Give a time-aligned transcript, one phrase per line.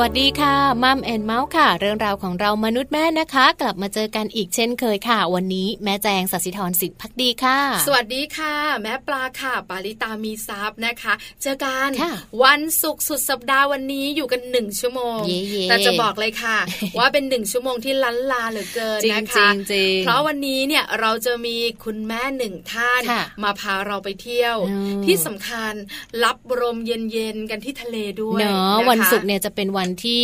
[0.00, 11.88] วัสดีค่ะมัมแอนเมาส์ค่ะ เรื่องราวของเรามนุษย์แม่นะคะ กลับมาเจอกันอีกเช่นเคยค่ะ วันนี้แม่แจงสัสิธรสิทธิพักดีค่ะ สวัสดีค่ะ แม่ปลาค่ะ ปาริตามีซับนะคะ เจอกัน
[12.44, 15.20] วันศุกร์สุดสัปดาห์วันนี้อยู่กันหนึ่งชั่วโมง
[15.68, 16.58] แต่จะบอกเลยค่ะ
[16.98, 19.48] ว่าเป็นหนึ่งชั่วโมงที่ล้นลาเหลือเกินนะคะ
[20.04, 23.02] เพราะวันนี้เนี่ยเราจะมีคุณแม่หนึ่งท่าน
[23.42, 24.56] มาพาเราไปเที่ยว
[25.06, 25.74] ที่สำคัญ
[26.24, 30.22] รับลมเย็นๆกันที่ทะเลด้วยเนาะวันศุกร์เนี่ยจะเป็นวันวันที่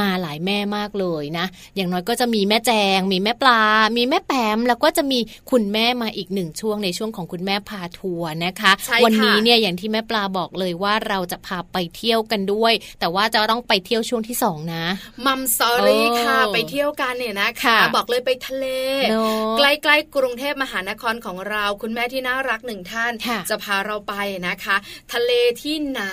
[0.00, 3.62] มาหลายแม่มากเลยนะ อย่างน้อยก็จะมีแม่แจง มีแม่ปลา
[3.96, 5.18] มีแม่แปม แล้วก็จะมี
[5.50, 8.72] คุณแม่มาอีกหนึ่งช่วงในช่วงของคุณแม่พาทัวร์นะคะ
[9.04, 14.84] วันนี้เนี่ยอย่างที่แม่ปลาบอกเลยว่าเราจะพาไปเที่ยวกันด้วย แต่ว่าจะต้องไปเที่ยวช่วงที่สองนะ
[15.26, 18.66] มัมสอรี่ค่ะ ไปเที่ยวกันเนี่ยนะคะบอกเลยไปทะเล
[19.58, 23.12] ใกล้ๆกรุงเทพมหานครของเรา คุณแม่ที่น่ารักหนึ่งท่าน
[23.50, 24.14] จะพาเราไป
[24.48, 24.76] นะคะ
[25.12, 25.32] ทะเล
[25.62, 26.04] ที่ไหน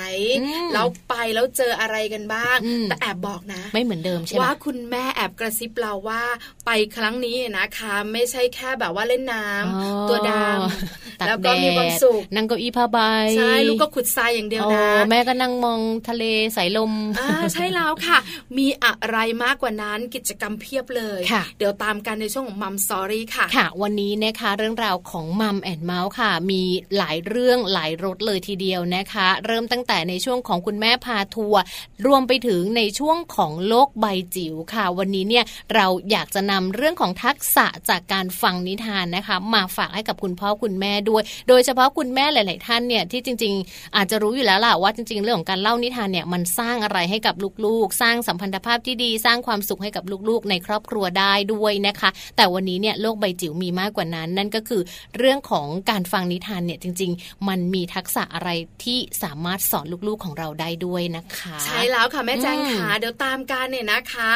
[0.74, 2.58] แล้วไปแล้วเจออะไรกันบ้าง
[2.90, 6.24] แต่แอบบอกนะ ไม่เหมือนเดิมใช่ไหมว่าคุณแม่แอบกระซิบเราว่า
[6.66, 12.98] ไปครั้งนี้นะคะ ไม่ใช่แค่แบบว่าเล่นน้ำตัวดำแล้วก็มีความสุขนั่งเก้าอี้ผ้าใบ
[13.38, 16.24] ใช่ลูกก็ขุดทรายอย่างเดียวนะแม่ก็นั่งมองทะเล
[16.56, 18.18] สายลมอ่าใช่แล้วค่ะ
[18.58, 21.20] มีอะไรมากกว่านั้นกิจกรรมเพียบเลย
[21.58, 26.62] เดี๋ยวตามกันในช่วงของ Mom Story ค่ะค่ะ วันนี้นะคะเรื่องราวของ Mom and Mouse ค่ะ มี
[26.98, 31.62] หลายเรื่องหลายรสเลยทีเดียวนะคะ เริ่มตั้งแต่ในช่วงของคุณแม่พาทัวร์
[32.06, 34.06] รวมไปถึงในช่วงของโลกใบ
[34.36, 35.46] จิ๋วค่ะ วันนี้เนี่ย
[35.76, 47.36] เราอยากจะนำเรื่องของทักษะจากการฟังนิทานนะคะ มาฝากให้กับคุณพ่อคุณแม่ด้วย โดยเฉพาะคุณแม่หลาย ๆ ท่านเนี่ยที่จริง ๆ อาจจะรู้อยู่แล้วล่ะว่าจริง ๆ เรื่องของการเล่านิทานเนี่ยมันสร้างอะไรให้กับ
[47.66, 54.82] ลูก ๆ สร้างสัมพันธภาพที่ดี สร้างความสุขให้กับลูก ๆ ในครอบครัวได้ด้วยนะคะ แต่วันนี้เนี่ยโลกใบจิ๋วมีมากกว่านั้น นั่นก็คือ
[55.18, 58.50] เรื่องของการฟังนิทานเนี่ยจริง ๆ มันมีทักษะอะไร
[58.84, 64.32] ที่สามารถสอนลูก ๆ ของเราได้ด้วยนะคะ ใช่แล้วค่ะแม่แจ้งค่ะเดี๋ยวตามกันเนี่ยนะคะ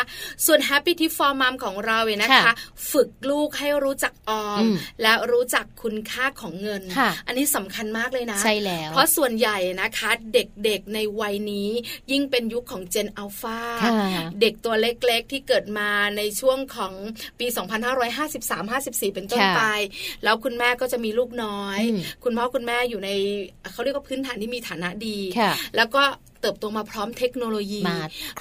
[0.46, 2.54] ส่วน Happy Tip for Mom ของเราเนี่ยนะคะ
[2.92, 4.64] ฝึกลูกให้รู้จักออม
[5.02, 6.82] และรู้จักคุณค่าของเงิน
[7.28, 11.70] อันนี้สำคัญมากเลยนะใช่แล้ว เพราะส่วนใหญ่นะคะเด็กๆในวัยนี้
[12.12, 13.60] ยิ่งเป็นยุคของเจนอัลฟา
[14.42, 16.94] เด็กตัวเล็กๆที่เกิดมาในช่วงของ
[17.40, 17.48] ปี
[18.12, 19.62] 2553-54 เป็นต้นไป
[20.24, 21.80] แล้วคุณแม่ก็จะมีลูกน้อย
[22.24, 23.10] คุณพ่อคุณแม่อยู่ใน
[23.72, 25.20] เขาเรียกว่าพื้นฐานที่มีฐานะดี
[25.76, 26.04] แล้วก็
[26.42, 27.82] เติบโตมาพร้อมเทคโนโลยี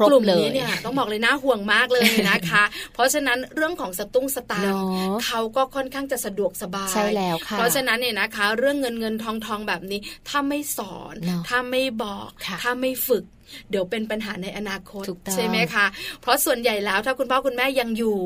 [0.08, 2.64] กลุ่มนี้เนี่ยต้องบอกเลยน่าห่วงมากเลยนะคะ
[2.94, 4.82] เพราะฉะนั้นเรื่องของสตุ้งสตางค์
[5.24, 11.14] เขาก็ค่อนข้างจะสะดวกสบายใช่แล้วค่ะเพราะฉะนั้นเนี่ยนะคะ เรื่องเงินเงินทองทองแบบนี้ถ้าไม่สอน
[11.48, 12.28] ถ้าไม่บอก
[12.62, 13.24] ถ้าไม่ฝึก
[13.70, 15.86] เดี๋ยวเป็นปัญหาในอนาคตใช่ไหมคะ
[16.22, 18.16] เพราะส่วนใหญ่แล้วถ้าคุณพ่อคุณแม่ยังอยู่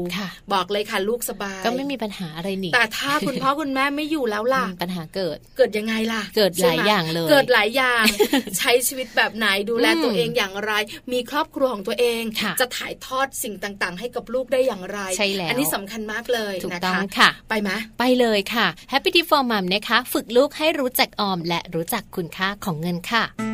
[0.53, 8.05] บอกเลยค่ะลูกสบายก็ไม่มีปัญหาอะไรนี่แต่ถ้าคุณพ่อคุณแม่ไม่อยู่แล้วล่ะปัญหาเกิดเกิดยังไงล่ะ เกิดหลายอย่างเลย เกิดหลายอย่าง
[8.59, 10.73] ใช้ชีวิตแบบไหนดูแลตัวเองอย่างไร
[11.13, 12.23] มีครอบครัวของตัวเอง
[12.61, 23.52] จะถ่ายทอดสิ่งต่างๆ ให้กับลูกได้อย่างไรใช่แล้วอันนี้สำคัญมากเลยถูกต้องค่ะ ไปไหมไปเลยค่ะ Happy Tip for Mom นะคะ ฝึกลูกให้รู้จักออม และรู้จักคุณค่าของเงินค่ะ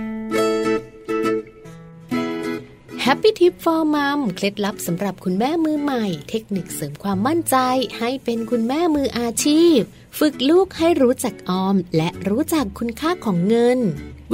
[3.10, 7.56] Happy Tip for Mom เคล็ดลับสำหรับคุณแม่มือใหม่ เทคนิคเสริมความมั่นใจ
[7.99, 9.78] ให้เป็นคุณแม่มืออาชีพ
[10.19, 13.78] ฝึกลูกให้รู้จักออม และรู้จักคุณค่าของเงิน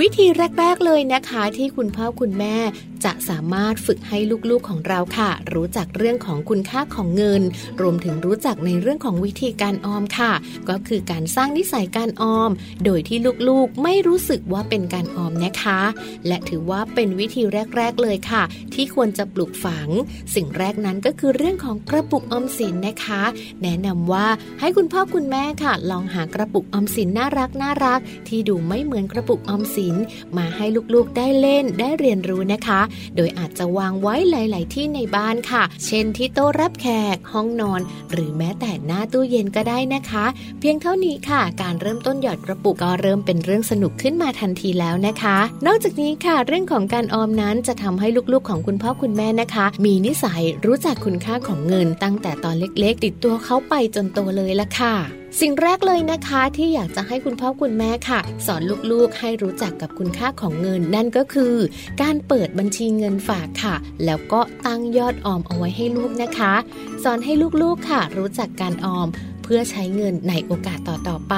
[0.01, 0.27] วิธี
[0.59, 2.57] แรก ๆ เลยนะคะ ที่คุณพ่อคุณแม่
[3.05, 4.19] จะสามารถฝึกให้
[4.51, 7.43] ลูกๆของเราค่ะ รู้จักเรื่องของคุณค่าของเงิน
[7.81, 10.33] รวมถึงรู้จักในเรื่องของวิธีการออมค่ะ
[10.69, 12.51] ก็คือการสร้างนิสัยการออม
[12.85, 13.19] โดยที่
[13.49, 15.81] ลูกๆไม่รู้สึกว่าเป็นการออมนะคะ
[16.27, 17.43] และถือว่าเป็นวิธี
[17.77, 18.43] แรก ๆ เลยค่ะ
[18.75, 19.89] ที่ควรจะปลูกฝัง
[20.35, 23.23] สิ่งแรกนั้นก็คือเรื่องของกระปุกออมสินนะคะ
[23.63, 24.27] แนะนำว่า
[24.61, 29.84] ให้คุณพ่อคุณแม่ค่ะ ลองหากระปุกออมสินน่ารักน่ารักที่ดูไม่เหมือนกระปุกออมสิน
[30.37, 32.81] มาให้ลูกๆได้เล่นได้เรียนรู้นะคะ
[33.17, 37.81] โดยอาจจะวางไว้หลาย ๆ ที่ในบ้านค่ะ เช่นที่โต๊ะรับแขก ห้องนอน
[38.13, 40.25] หรือแม้แต่หน้าตู้เย็นก็ได้นะคะ
[40.61, 61.55] เพียงเท่านี้ค่ะ การเริ่มต้นหยอดกระปุกก็เริ่มเป็นเรื่องสนุกขึ้นมาทันทีแล้วนะคะ นอกจากนี้ค่ะ เรื่องของการออมนั้นจะทำให้ลูก ๆ ของคุณพ่อคุณแม่นะคะ มีนิสัยรู้จักคุณค่าของเงินตั้งแต่ตอนเล็ก ๆ ติดตัวเขาไปจนโตเลยละค่ะ สิ่งแรกเลยนะคะที่อยากจะให้คุณพ่อคุณแม่ค่ะ สอนลูกๆให้รู้จักกับคุณค่าของเงิน นั่นก็คือ
[62.03, 63.75] การเปิดบัญชีเงินฝากค่ะ
[64.05, 66.55] แล้วก็ตั้งยอดออมเอาไว้ให้ลูกนะคะ
[67.05, 69.09] สอนให้ลูกๆค่ะ รู้จักการออม
[69.45, 71.37] เพื่อใช้เงินในโอกาสต่อๆไป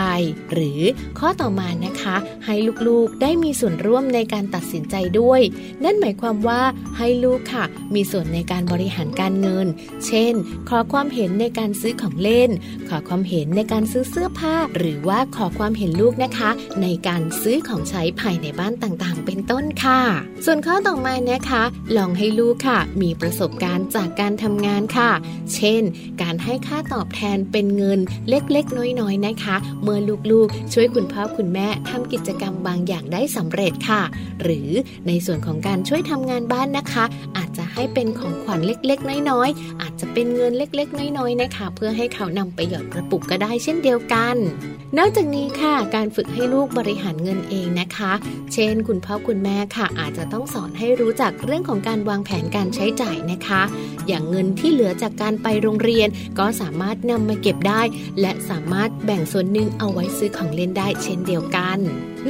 [0.52, 0.80] หรือ
[1.18, 2.54] ข้อต่อมานะคะ ให้
[2.88, 5.40] ลูกๆได้มีส่วนร่วมในการตัดสินใจด้วย
[5.84, 6.62] นั่นหมายความว่า
[6.98, 9.66] ให้ลูกค่ะ มีส่วนในการบริหารการเงิน
[10.06, 10.34] เช่น
[10.68, 12.50] ขอความเห็นในการซื้อของเล่น
[12.88, 16.50] ขอความเห็นในการซื้อเสื้อผ้า หรือว่าขอความเห็นลูกนะคะ
[16.82, 20.00] ในการซื้อของใช้ภายในบ้านต่างๆ เป็นต้นค่ะ
[20.44, 21.62] ส่วนข้อต่อมานะคะ
[21.96, 25.10] ลองให้ลูกค่ะ มีประสบการณ์จากการทำงานค่ะ
[25.54, 25.82] เช่น
[26.22, 29.98] การให้ค่าตอบแทนเป็นเงินนเล็กๆ น้อยๆ นะคะ เมื่อ
[30.30, 34.02] ลูกๆ ช่วยคุณพ่อคุณแม่ทำกิจกรรมบางอย่างได้สำเร็จค่ะ
[34.42, 34.68] หรือ
[35.06, 37.04] ในส่วนของการช่วยทำงานบ้านนะคะ
[37.36, 44.36] อาจจะให้เป็นของขวัญเล็กๆ น้อยๆ อาจจะเป็นเงินเล็กๆ น้อยๆ นะคะ เพื่อให้เขานำไปหยอดกระปุกก็ได้เช่นเดียวกัน
[44.98, 48.12] นอกจากนี้ค่ะ การฝึกให้ลูกบริหารเงินเองนะคะ
[48.52, 53.62] เช่น คุณพ่อคุณแม่ค่ะ อาจจะต้องสอนให้รู้จักเรื่องของการวางแผนการใช้จ่ายนะคะ
[54.06, 57.80] อย่างเงินที่เหลือจากการไปโรงเรียน ก็สามารถนำมาเก็บได้
[58.20, 61.78] และสามารถแบ่งส่วนหนึ่งเอาไว้ซื้อของเล่นได้เช่นเดียวกัน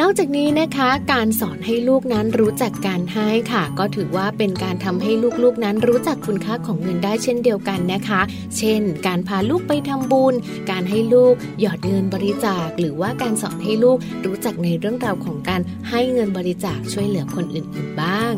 [0.00, 8.20] นอกจากนี้นะคะการสอนให้ลูกนั้นรู้จักการให้ค่ะ ก็ถือว่าเป็นการทำให้ลูกๆนั้นรู้จักคุณค่าของเงินได้เช่นเดียวกันนะคะ
[8.56, 10.34] เช่น การพาลูกไปทำบุญ
[10.70, 15.60] การให้ลูกหยอดเงินบริจาค หรือว่าการสอนให้ลูกรู้จักในเรื่องราวของการ
[15.90, 18.34] ให้เงินบริจาคช่วยเหลือคนอื่นๆบ้าง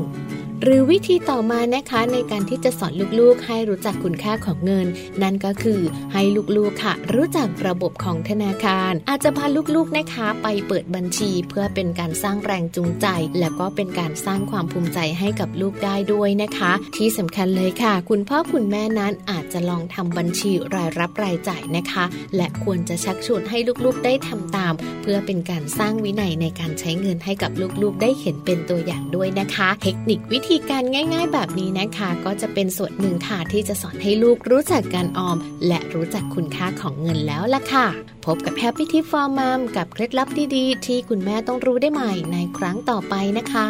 [0.62, 4.86] หรือวิธีต่อมานะคะในการที่จะสอนลูกๆ ให้รู้จักคุณค่าของเงิน
[5.22, 5.80] นั่นก็คือ
[6.12, 6.22] ให้
[6.56, 13.06] ลูกๆค่ะ รู้จักระบบของธนาคาร อาจจะพาลูกๆนะคะ ไปเปิดบัญชี เพื่อเป็นการสร้างแรงจูงใจ
[13.40, 22.04] และก็เป็นการสร้างความภูมิใจให้กับลูกได้ด้วยนะคะ ที่สำคัญเลยค่ะ คุณพ่อคุณแม่นั้นอาจจะลองทำบัญชีรายรับรายจ่ายนะคะ
[22.36, 24.72] และควรจะชักชวนให้ลูกๆได้ทำตาม
[25.02, 27.50] เพื่อเป็นการสร้างวินัยในการใช้เงินให้กับ
[27.82, 35.36] ลูกๆ ได้เห็นเป็นตัวอย่างด้วยนะคะ เทคนิควิธีการง่าย ๆ แบบนี้นะคะ ก็จะเป็นส่วนหนึ่งค่ะที่จะสอนให้ลูกรู้จักการออม
[35.66, 37.86] และรู้จักคุณค่าของเงินแล้วล่ะค่ะ
[38.24, 43.68] พบกับ Happy Tip for Mom กับเคล็ดลับดีๆ ที่คุณแม่ต้องรู้ได้ใหม่ในครั้งต่อไปนะคะ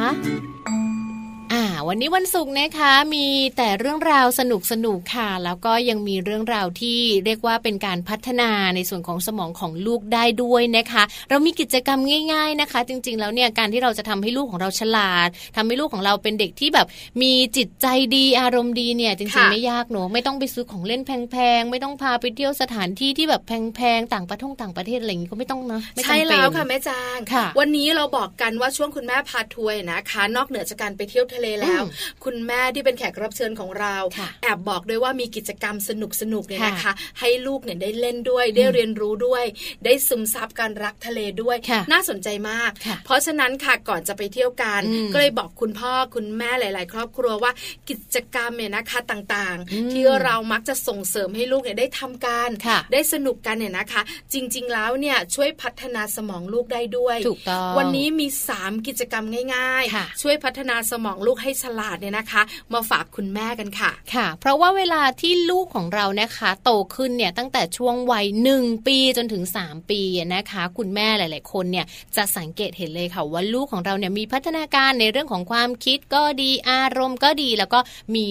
[1.89, 12.01] วันนี้วันศุกร์นะคะ มีแต่เรื่องราวสนุกสนุกค่ะ แล้วก็ยังมีเรื่องราวที่เรียกว่าเป็นการพัฒนาในส่วนของสมองของลูกได้ด้วยนะคะ เรามีกิจกรรม
[12.33, 16.87] ง่าย ๆนะคะ จริง ๆ แล้วเนี่ยการที่เราจะทำให้ลูกของเราฉลาดทำให้ลูกของเราเป็นเด็กที่แบบ
[17.23, 27.19] มีจิตใจดีอารมณ์ดีเนี่ย จริงๆไม่ยากเนอะไม่ต้องไปซื้อของเล่นแพงๆไม่ต้องพาไปเที่ยวสถานที่ที่แบบแพงๆต่างประเทศต่างประเทศอะไรอย่างนี้ก็ไม่ต้องนะใช่แล้วค่ะแม่จาง
[27.59, 31.68] วันนี้เราบอกกันว่าช่วงคุณแม่พาทัวร์นะคะ นอกเหนือจากการไปเที่ยวทะเลแล้ว
[32.25, 33.97] คุณแม่ที่เป็นแขกรับเชิญของเรา
[34.43, 39.45] แอบบอกด้วยว่ามีกิจกรรมสนุกสนุกเนี่ยนะคะ ให้ลูกเนี่ยได้เล่นด้วย ได้เรียนรู้ด้วย
[39.85, 41.57] ได้ซึมซับการรักทะเลด้วย
[41.93, 42.71] น่าสนใจมาก
[43.05, 44.81] เพราะฉะนั้นค่ะก่อนจะไปเที่ยวกัน
[45.13, 47.53] ก็เลยบอกคุณพ่อคุณแม่หลาย ๆ ครอบครัวว่า
[47.89, 52.51] กิจกรรมเนี่ยนะคะต่างๆ ที่เรามักจะส่งเสริมให้ลูกเนี่ยได้ทำการ
[52.93, 57.17] ได้สนุกกันเนี่ยนะคะ จริง ๆ แล้วเนี่ยช่วยพัฒนาสมองลูกได้ด้วย
[57.79, 70.01] วันนี้มี 3 กิจกรรมง่าย ๆ ช่วยพัฒนาสมองลูกให้ฉลาดเนี่ยนะคะ มาฝากคุณแม่กันค่ะค่ะ เพราะว่าเวลาที่ลูกของเรานะคะ โตขึ้นเนี่ยตั้งแต่ช่วงวัยหนึ่งปีจนถึง 3 ปี
[70.35, 71.87] นะคะ คุณแม่หลาย ๆ คนเนี่ย
[72.17, 77.79] จะสังเกตเห็นเลยค่ะว่าลูกของเราเนี่ยมีพัฒนาการในเรื่องของความคิดก็ดีอารมณ์ก็ดีแล้วก็
[78.15, 78.27] มี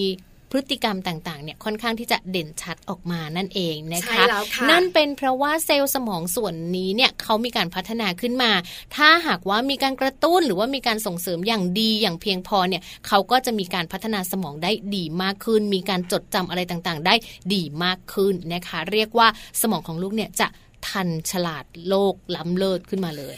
[0.50, 4.24] พฤติกรรมต่างๆเนี่ยค่อนข้างที่จะเด่นชัดออกมานั่นเองนะคะ
[4.54, 8.52] คะนั่นเป็นเพราะว่าเซลล์สมองส่วนนี้เนี่ยเขามีการพัฒนาขึ้นมา
[8.96, 17.14] ถ้าหากว่ามีการกระตุ้นหรือว่ามีการส่งเสริมอย่างดีอย่างเพียงพอเนี่ยเขาก็จะมีการพัฒนาสมองได้ดีมากขึ้น มีการจดจำอะไรต่างๆ ได้
[17.54, 19.28] ดีมากขึ้นนะคะ เรียกว่า
[19.60, 20.48] สมองของลูกเนี่ยจะ
[20.88, 23.34] ทันฉลาดโลกล้ำเลิศขึ้นมาเลย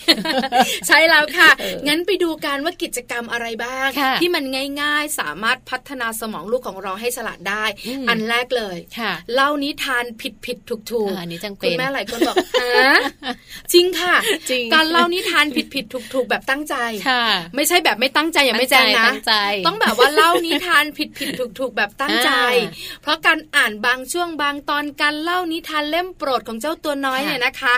[0.87, 1.51] ใช่แล้วค่ะ
[1.89, 3.89] งั้นไปดูกันว่ากิจกรรมอะไรบ้าง
[4.21, 4.45] ที่มัน
[4.83, 7.65] ง่ายๆ สามารถพัฒนาสมองลูกของเราให้ฉลาดได้
[8.09, 8.79] อันแรกเลย
[9.35, 12.95] เล่านิทานผิดผิดถูกถูกอันนี้จังเป็นคุณแม่หลายคนบอกฮะ
[13.73, 14.15] จริงค่ะ
[14.51, 16.75] จริงการเล่านิทานผิดผิดถูกถูกแบบตั้งใจ
[17.55, 19.13] ไม่ใช่แบบไม่ตั้งใจอย่างไม่แจ้งนะ
[19.67, 22.31] ต้องแบบว่าเล่านิทานผิดผิดถูกถูกแบบตั้งใจ
[23.03, 27.75] เพราะการอ่านบางช่วงบางตอนการเล่านิทานเล่มโปรดของเจ้าตัวน้อยเนี่ยนะคะ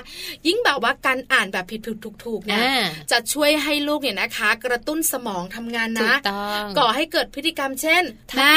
[0.47, 2.65] ยิ่งแบบว่าการอ่านแบบผิดผิดถูกถูกเนี่ย
[3.11, 6.13] จะช่วยให้ลูกเนี่ยนะคะ กระตุ้นสมองทำงานนะ
[6.79, 8.03] ก่อให้เกิดพฤติกรรมเช่น
[8.37, 8.57] แม่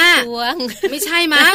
[0.92, 1.54] ไม่ใช่มั้ง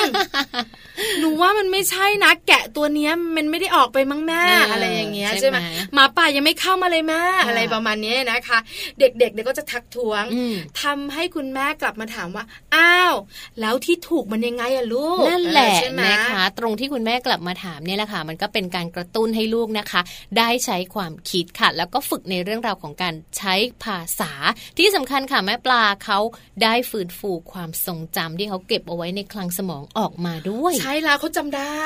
[1.21, 5.57] หนูว่ามันไม่ใช่นะแกะตัวเนี้ยมันไม่ได้ออกไปมั้งแม่อะไรอย่างเงี้ยใช่ไหม
[5.95, 8.59] หมาป่ายังไม่เข้ามาเลยแม่อะไรประมาณนี้นะคะ
[8.99, 10.25] เด็กๆเนี่ยก็จะทักท้วง
[10.83, 12.45] ทำให้คุณแม่กลับมาถามว่า
[12.77, 13.15] อ้าว
[13.61, 15.73] แล้วที่ถูกมันยังไงอะลูกนั่นแหละ
[16.07, 20.01] นะคะตรงที่คุณแม่กลับมาถามเนี่ยแหละค่ะ มันก็เป็นการกระตุ้นให้ลูกนะคะ
[20.39, 23.55] ได้ใช้ความคิดค่ะ แล้วก็ฝึกในเรื่องราวของการใช้
[23.85, 24.33] ภาษา
[24.79, 26.19] ที่สำคัญค่ะแม่ปลาเขา
[26.63, 31.83] ได้ฟื้นฟูความทรงจำที่เขาเก็บเอาไว้ในคลังสมองออกมาด้วย ใช่แล้วเขาจำได้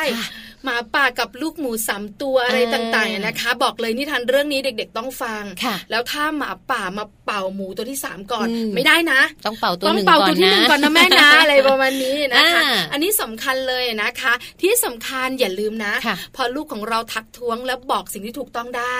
[0.64, 5.42] หมาป่ากับลูกหมูสามตัวอะไรต่างๆนะคะ บอกเลยนิทานเรื่องนี้เด็ก ๆ ต้องฟัง
[5.90, 14.32] แล้วถ้าหมาป่ามาเป่าหมูตัวที่สามก่อนไม่ได้นะ ต้องเป่าตัวหนึ่งก่อนนะต้องเป่าตัวที่หนึ่งก่อนนะแม่นะอะไรประมาณนี้นะคะ อันนี้สำคัญเลยนะคะ
[14.62, 15.92] ที่สำคัญอย่าลืมนะ
[16.36, 18.96] พอลูกของเราทักท้วงและบอกสิ่งที่ถูกต้องได้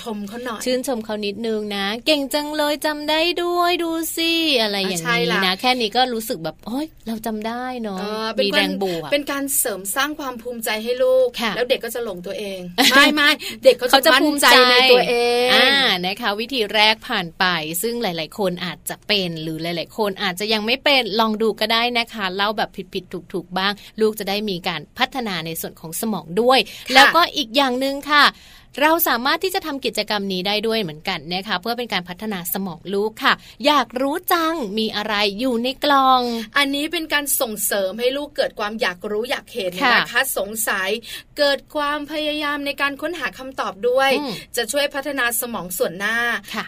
[0.00, 7.98] ชมเขาหน่อยชื่นชมเขานิดนึงนะ เก่งจังเลยจำได้ด้วยดูสิอะไรอย่างนี้นะแค่นี้ก็รู้สึกแบบโอ้ยเราจำได้เนาะ
[8.42, 12.60] มีแรงบวกเป็นการเสริมสร้างความภูมิใจให้ลูก แล้วเด็กก็จะหลงตัวเอง
[12.90, 13.30] ไม่ไม่
[13.64, 15.14] เด็กเขาจะภูมิใจในตัวเอ
[15.46, 15.70] งอ่า
[16.04, 17.44] นะคะ วิธีแรกผ่านไป
[17.82, 26.58] ซึ่งหลาย ๆ คนอาจจะเป็นหรือหลาย ๆ คนอาจจะยังไม่เป็นลองดูก็ได้นะคะเล่าแบบผิดๆถูกๆบ้าง ลูกจะได้มีการพัฒนาในส่วนของสมองด้วย
[26.94, 28.24] แล้วก็อีกอย่างหนึ่งค่ะ
[28.82, 33.34] เราสามารถที่จะทำกิจกรรมนี้ได้ด้วยเหมือนกันนะคะเพื่อเป็นการพัฒนาสมองลูกค่ะ
[33.66, 36.20] อยากรู้จังมีอะไรอยู่ในกล่อง
[36.58, 40.90] อันนี้เป็นการส่งเสริมให้ลูกเกิดความอยากรู้อยากเห็นนะคะสงสัย
[41.38, 44.10] เกิดความพยายามในการค้นหาคำตอบด้วย
[44.56, 46.18] จะช่วยพัฒนาสมองส่วนหน้า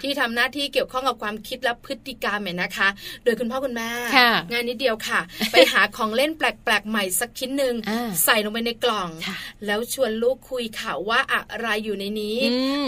[0.02, 2.88] ที่ทำหน้าที่เกี่ยวข้องกับความคิดและพฤติกรรมเนี่ยนะคะ
[3.24, 3.90] โดยคุณพ่อคุณแม่
[4.52, 5.20] งานนิดเดียวค่ะ
[5.52, 7.74] ไปหาของเล่นแปลกๆใหม่สักชิ้นหนึ่ง
[8.24, 9.08] ใส่ลงไปในกล่อง
[9.66, 12.38] แล้วชวนลูกคุยข่าวว่าอะไรอยู่ในนี้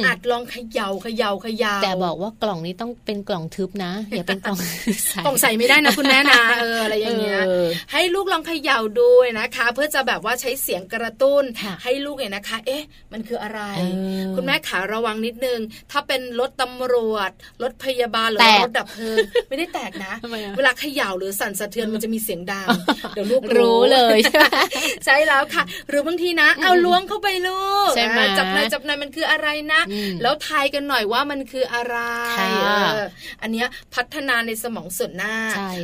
[0.05, 4.59] อาจลองเขย่าเขย่าเขย่าแต่บอกว่ากล่องนี้ต้องเป็นกล่องทึบนะอย่าเป็นกล่อง
[5.07, 7.41] ใส่กล่องใส่ไม่ได้นะคุณแม่นะเอออะไรอย่างเงี้ย
[7.93, 11.45] ให้ลูกลองเขย่าด้วยนะคะ เพื่อจะแบบว่าใช้เสียงกระตุ้น
[11.83, 13.61] ให้ลูกเนี่ยนะคะ เอ๊ะ มันคืออะไร
[14.37, 15.61] คุณแม่ขาระวังนิดนึง
[15.91, 17.31] ถ้าเป็นรถตำรวจ
[17.62, 19.17] รถพยาบาลหรือรถดับเพลิง
[19.49, 20.15] ไม่ได้แตกนะ
[20.57, 22.69] เวลาเขย่าหรือสั่นสะเทือนมันจะมีเสียงดัง
[23.15, 24.19] เดี๋ยวลูกรู้เลย
[25.05, 28.29] ใช่แล้วค่ะ หรือบางทีนะ เอาล้วงเข้าไปลูกจับนาย
[28.73, 29.81] จับนายมันคืออะไรนะ
[30.23, 31.97] แล้วทายกันหน่อยว่ามันคืออะไร
[33.43, 33.64] อันนี้
[33.95, 35.35] พัฒนาในสมองส่วนหน้า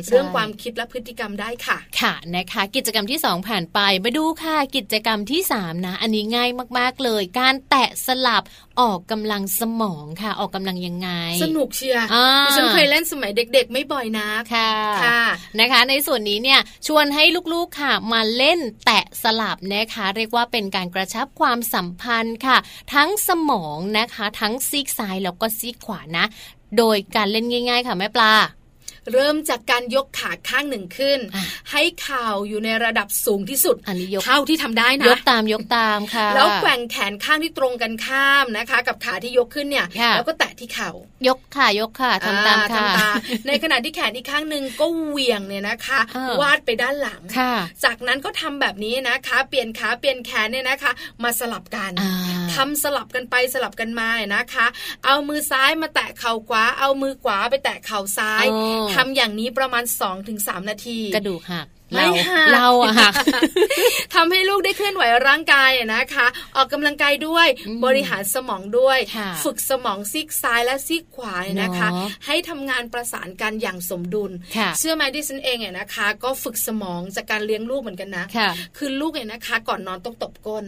[0.09, 8.43] เรื่องความคิดและพฤติกรรมได้ค่ะ ค่ะนะคะ กิจกรรมที่ 2 ผ่านไปมาดูค่ะ กิจกรรมที่ 3 นะ อันนี้ง่ายมากๆเลย การแตะสลับ
[8.81, 11.09] ออกกำลังสมองค่ะ ออกกำลังยังไง
[11.43, 12.05] สนุกเชียร์
[12.45, 14.71] ดิฉันเคยเล่นสมัยเด็ก ๆ ไม่บ่อยนะค่ะ
[15.03, 15.23] ค่ะ
[15.59, 22.57] นะคะ ในส่วนนี้เนี่ยชวนให้ลูกๆค่ะ มาเล่นแตะสลับนะคะ เรียกว่าเป็นการกระชับความสัมพันธ์ค่ะ
[22.93, 26.25] ทั้งสมองนะคะ ทั้งซีกซ้ายแล้วก็ซีกขวานะ
[26.77, 28.33] โดยการเล่นง่าย ๆ ค่ะแม่ปลา
[29.13, 31.19] เริ่มจากการยกขาข้างหนึ่งขึ้น
[31.71, 40.91] ให้เข่าอยู่ในระดับสูงที่สุดอันนี้ยกเท่าที่ทำได้นะยกตามยกตามค่ะ แล้วแกว่งแขนข้างที่ตรงกันข้ามนะคะ กับขาที่ยกขึ้นเนี่ย แล้วก็แตะที่เข่า
[41.27, 43.11] ยกค่ะยกค่ะทำตามค่ะ
[43.47, 45.99] ในขณะที่แขนอีกข้างหนึ่งก็เหวี่ยงเนี่ยนะคะ
[46.41, 47.21] วาดไปด้านหลัง
[47.83, 50.91] จากนั้นก็ทำแบบนี้นะคะ เปลี่ยนขาเปลี่ยนแขนเนี่ยนะคะ
[51.23, 51.91] มาสลับกัน
[52.55, 54.67] ทำสลับกันไปสลับกันมาเนี่ยนะคะ
[55.05, 58.45] เอามือซ้ายมาแตะเข่าขวา เอามือขวาไปแตะเข่าซ้าย
[58.95, 59.83] ทำอย่างนี้ประมาณ
[60.27, 63.09] 2-3 นาที กระดูกหัก ไม่หักเราอะค่ะ
[64.15, 67.47] ทำให้ลูกได้เคลื่อนไหวร่างกายนะคะ ออกกำลังกายด้วย
[67.85, 68.99] บริหารสมองด้วย
[69.43, 71.87] ฝึกสมองซีกซ้ายและซีกขวานะคะ
[72.25, 74.31] ให้ทำงานประสานกันอย่างสมดุล
[74.77, 78.25] เชื่อไหมดิฉันเองเนี่ยนะคะ ก็ฝึกสมองจากการเลี้ยงลูกเหมือนกันนะ
[78.77, 80.63] คือลูกเนี่ยนะคะ ก่อนนอนต้องตบก้น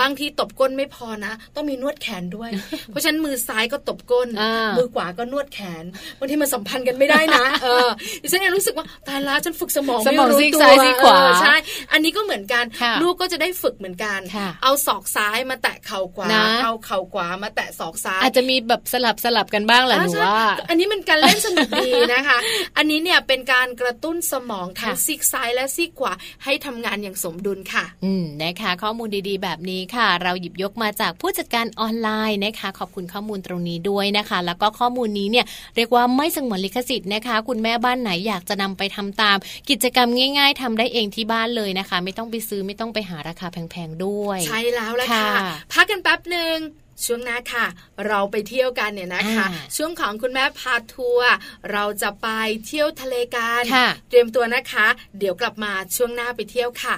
[0.00, 2.50] บางทีตบก้นไม่พอนะ ต้องมีนวดแขนด้วย
[2.86, 4.28] เพราะฉะนั้นมือซ้ายก็ตบก้น
[4.76, 5.84] มือขวาก็นวดแขน
[6.18, 7.88] บางทีมันสัมพันธ์กันไม่ได้นะเออ
[8.22, 11.54] ดิฉันเองรู้สึกว่าตายแล้วฉันฝึกสมองไม่รู้ซ้ายซีขวาใช่
[11.92, 12.64] อันนี้ก็เหมือนกัน
[13.02, 14.20] ลูกก็จะได้ฝึกเหมือนกัน
[14.62, 16.28] เอาศอกซ้ายมาแตะเข่าขวา
[16.64, 22.38] เอาเข่าขวามาแตะศอกซ้าย อาจจะมีแบบสลับสลับกันบ้างแหละหนูว่าอันนี้มันการเล่นสนุกดีนะคะ
[22.76, 26.12] อันนี้เนี่ยเป็นการกระตุ้นสมองทั้งซีกซ้ายและซีกขวา
[26.44, 39.36] ให้ทำงานอย่างสมดุลค่ะ อืมนะคะ ข้อมูลดีๆ แบบนี้ค่ะ เราหยิบยกมาจากผู้จัดการออนไลน์นะคะ ขอบคุณข้อมูลตรงนี้ด้วยนะคะ แล้วก็ข้อมูลนี้เนี่ยเรียกว่าไม่สงวนลิขสิทธิ์นะคะ คุณแม่บ้านไหนอยากจะนำไปทำตาม
[39.70, 45.30] กิจกรรมง่าย ๆทำได้เองที่บ้านเลยนะคะ ไม่ต้องไปซื้อไม่ต้องไปหาราคาแพงๆด้วย ใช่แล้วแหละค่ะ
[45.72, 46.56] พักกันแป๊บหนึ่ง
[47.04, 47.66] ช่วงหน้าค่ะ
[48.06, 51.32] เราไปเที่ยวกันเนี่ยนะคะ ช่วงของคุณแม่พาทัวร์
[51.72, 52.28] เราจะไป
[52.66, 53.62] เที่ยวทะเลกัน
[54.08, 54.86] เตรียมตัวนะคะ
[55.18, 56.96] เดี๋ยวกลับมาช่วงหน้าไปเที่ยวค่ะ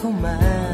[0.00, 0.69] 丰满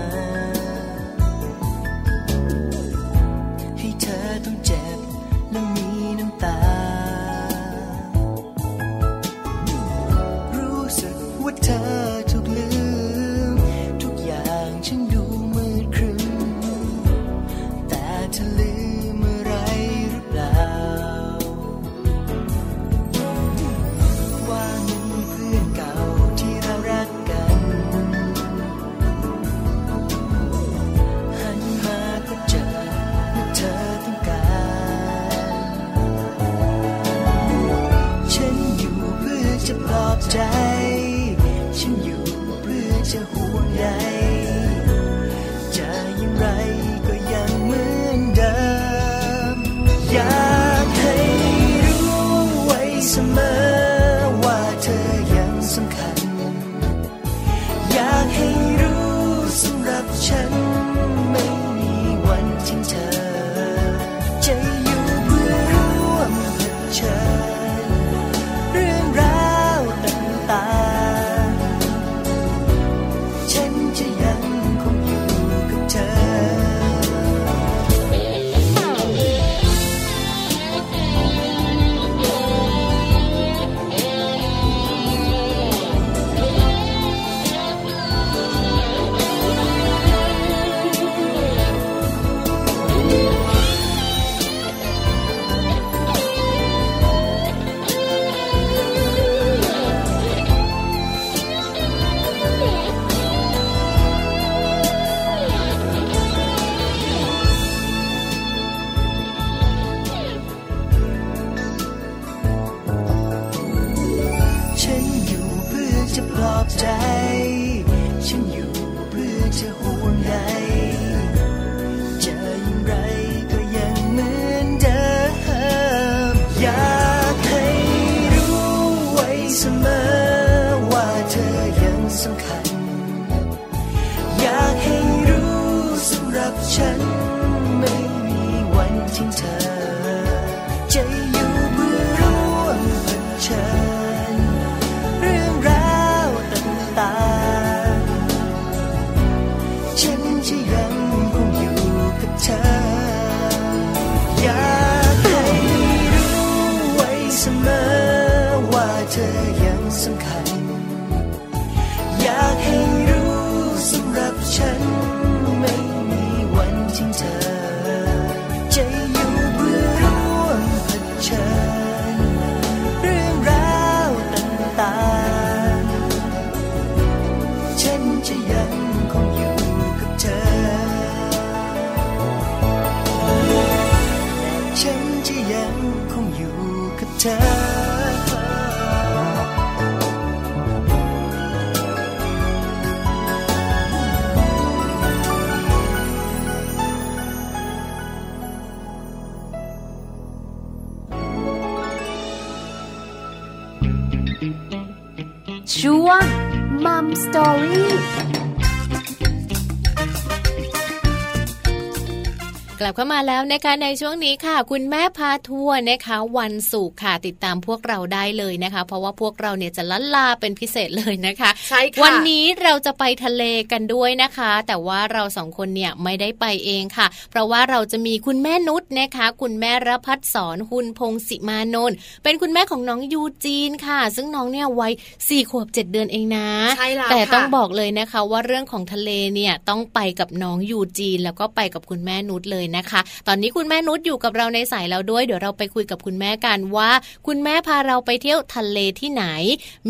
[212.87, 234.93] ลับเข้ามาแล้วนะคะในช่วงนี้ค่ะ คุณแม่พาทัวร์นะคะ วันศุกร์ค่ะ ติดตามพวกเราได้เลยนะคะ เพราะว่าพวกเราเนี่ยจะลัลาเป็นพิเศษเลยนะคะใช่ค่ะวันนี้เราจะไปทะเลกันด้วยนะคะ แต่ว่าเราสองคนเนี่ยไม่ได้ไปเองค่ะ เพราะว่าเราจะมีคุณแม่นุชนะคะ คุณแม่รพัฒสอนหุนพงศิมานนท์เป็นคุณแม่ของน้องยูจีนค่ะ ซึ่งน้องเนี่ยวัย
[235.29, 236.47] สี่ขวบเจ็ดเดือนเองนะ
[236.79, 246.91] ใช่แล้วแต่ต้องบอกเลยนะคะว่าเรื่องของทะเลเนี่ยต้องไปกับน้องยูจีนแล้วก็ไปกับคุณแม่นุชเลยนะคะ ตอนนี้คุณแม่นุชอยู่กับเราในสายแล้วด้วย เดี๋ยวเราไปคุยกับคุณแม่กันว่า
[247.27, 249.25] คุณแม่พาเราไปเที่ยวทะเลที่ไหน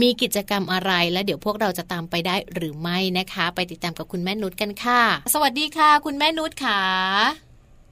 [0.01, 5.01] มีกิจกรรมอะไร และเดี๋ยวพวกเราจะตามไปได้หรือไม่นะคะ ไปติดตามกับคุณแม่นุชกันค่ะ
[5.35, 7.46] สวัสดีค่ะ คุณแม่นุชค่ะ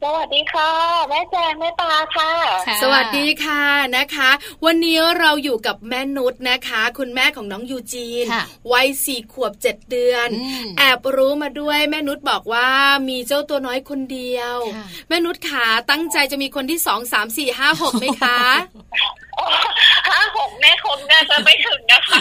[0.05, 0.71] สวัสดีค่ะ
[1.09, 2.33] แม่แจงแม่ปลาค่ะ
[2.83, 3.63] สวัสดีค่ะ
[3.97, 4.31] นะคะ
[4.65, 8.25] วันนี้เราอยู่กับแม่นุชนะคะ คุณแม่ของน้องยูจีน
[8.73, 10.29] วัยสี่ขวบเจ็ดเดือน
[10.79, 12.69] แอบรู้มาด้วยแม่นุชบอกว่า
[13.09, 14.57] มีเจ้าตัวน้อยคนเดียว
[15.09, 18.39] แม่นุชขาตั้งใจจะมีคนที่สองสามสี่ห้าหกไหมคะ
[20.09, 22.21] ห้าหกแม่คงน่าจะไม่ถึงนะคะ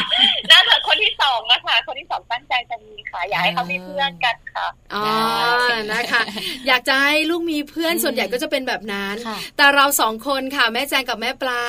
[0.52, 5.06] น่าจะคนที่สองนะคะคนที่สองตั้งใจจะมีค่ะอยากให้เขามีเพื่อนกันค่ะอ๋อ
[5.94, 6.22] นะคะ
[6.68, 9.16] อยากจะให้ลูกมีเพื่อนส่วนใหญ่ก็จะเป็นแบบนั้น
[9.58, 11.64] แต่เราสองคนค่ะ แม่แจงกับแม่ปลา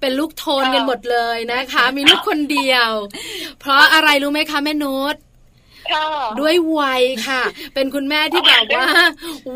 [0.00, 2.90] เป็นลูกโทนกันหมดเลยนะคะ มีลูกคนเดียว
[3.60, 5.16] เพราะอะไรรู้ไหมคะแม่นุช
[6.40, 7.42] ด้วยวัยค่ะ
[7.74, 8.86] เป็นคุณแม่ที่แบบว่า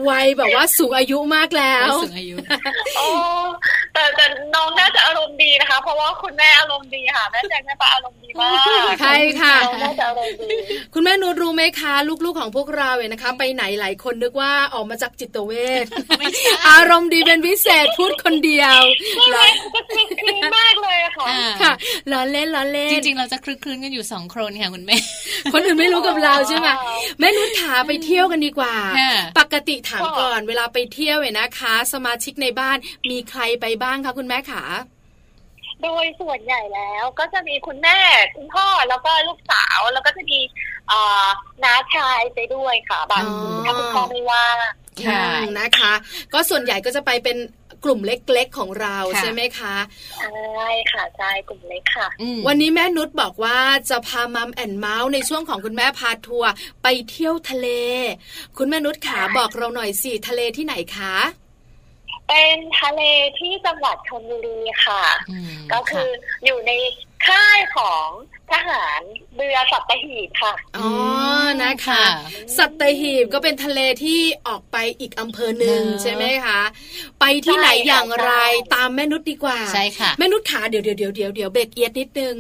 [0.09, 2.37] วัยแบบว่าสูงอายุมากแล้วสูงอายุ
[2.97, 3.07] โอ้
[3.97, 10.49] แต่แต่น้องน่าจะอารมณ์ดีนะคะ เพราะว่าคุณแม่อารมณ์ดีค่ะแม่แจงแม่ปาอารมณ์ดีมากใช่ค่ะน่าจะอารมณ์ดี
[10.95, 15.85] คุณแม่นุชรู้ไหมคะ ลูกๆของพวกเราเนี่ยนะคะ ไปไหนหลายคนนึกว่าออกมาจากจิตเวช
[16.69, 18.79] อารมณ์ดีเป็นพิเศษพูดคนเดียว
[19.31, 21.27] แล้วก็คลึกคลื้นมากเลยค่ะ
[21.63, 21.73] ค่ะ
[22.11, 24.97] ล้อเล่นล้อเล่นจริงๆ เราจะคลึกคลื้นกันอยู่สองคนค่ะคุณแม่
[25.53, 26.69] คนอื่นไม่รู้กับเราใช่ไหม
[27.19, 28.75] แม่นุชขาไปเที่ยวกันดีกว่า
[29.39, 32.77] ปกติถามก่อนเวลาไปเที่ยวเนี่ยนะคะ สมาชิกในบ้าน
[33.11, 34.62] มีใครไปบ้างคะคุณแม่ขา
[35.83, 37.99] โดยส่วนใหญ่แล้วก็จะมีคุณแม่
[38.37, 40.38] คุณพ่อแล้วก็ลูกสาวแล้วก็จะมี
[41.64, 43.25] น้าชายไปด้วยค่ะบาง
[43.64, 44.44] ถ้าคุณพ่อไม่ว่า
[45.07, 45.25] ค่ะ
[45.59, 45.92] นะคะ
[46.33, 47.37] ก็ส่วนใหญ่ก็จะไปเป็น
[47.85, 49.77] กลุ่มเล็กๆของเราใช่ไหมคะ
[50.18, 52.09] ใช่ค่ะใช่กลุ่มเล็กค่ะ
[52.46, 53.59] วันนี้แม่นุชบอกว่า
[53.90, 56.51] จะพามัมแอนเมาส์ในช่วงของคุณแม่พาทัวร์
[56.83, 57.68] ไปเที่ยวทะเล
[58.59, 61.16] คุณแม่นุชขาบอกเราหน่อยสิทะเลที่ไหนคะ
[62.29, 63.03] เป็นทะเล
[63.39, 65.05] ที่จังหวัดชลบุรีค่ะ
[65.73, 66.09] ก็คือ
[66.45, 66.73] อยู่ใน
[67.27, 68.09] ค่ายของ
[68.53, 69.01] ทหาร
[69.37, 70.91] เรือสัตหีบค่ะ อ๋อ
[71.65, 72.03] นะคะ
[72.59, 76.61] สัตหีบก็เป็นทะเลที่ออกไปอีกอำเภอหนึ่งใช่ไหมคะ
[77.21, 78.33] ไปที่ไหนอย่างไร
[78.75, 82.35] ตามแม่นุชดีกว่า ใช่ค่ะ แม่นุชขาเดี๋ยวเดี๋ยวเดี๋ยวเดี๋ยวเดี๋ยวเบรกเอียดนิดนึง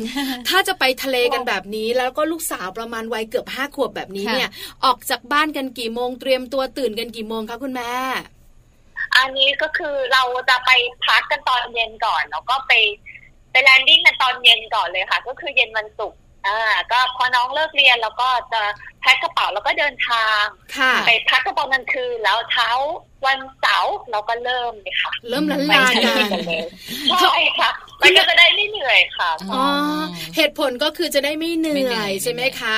[0.48, 4.48] ถ้าจะไปทะเลกันแบบนี้ แล้วก็ลูกสาวประมาณวัยเกือบห้าขวบแบบนี้เนี่ย
[4.84, 7.92] ออกจากบ้านกันกี่โมงเตรียมตัวตื่นกันกี่โมงคะคุณแม่
[9.16, 10.70] อันนี้ก็คือเราจะไป
[11.04, 12.72] พักกันตอนเย็นก่อน แล้วก็ไป
[13.50, 16.58] ไปแลนดิ้งกันตอนเย็นก่อนเลยค่ะ ก็คือเย็นวันศุกร์อ่า
[16.92, 18.62] ก็พอน้องเลิกเรียนแล้วก็จะ
[19.00, 20.42] แพ็คกระเป๋าแล้วก็เดินทาง
[21.06, 22.68] ไปพักกระเป๋ากลางคืนแล้วเช้า
[23.26, 26.30] วันเสาร์เราก็เริ่มเลยค่ะ เริ่มลันลากัน
[27.20, 27.70] ใช่ค่ะ
[28.02, 29.64] มันก็จะได้ไม่เหนื่อยค่ะอ๋อ
[30.36, 32.74] เหตุผลก็คือจะได้ไม่เหนื่อยใช่ไหมคะ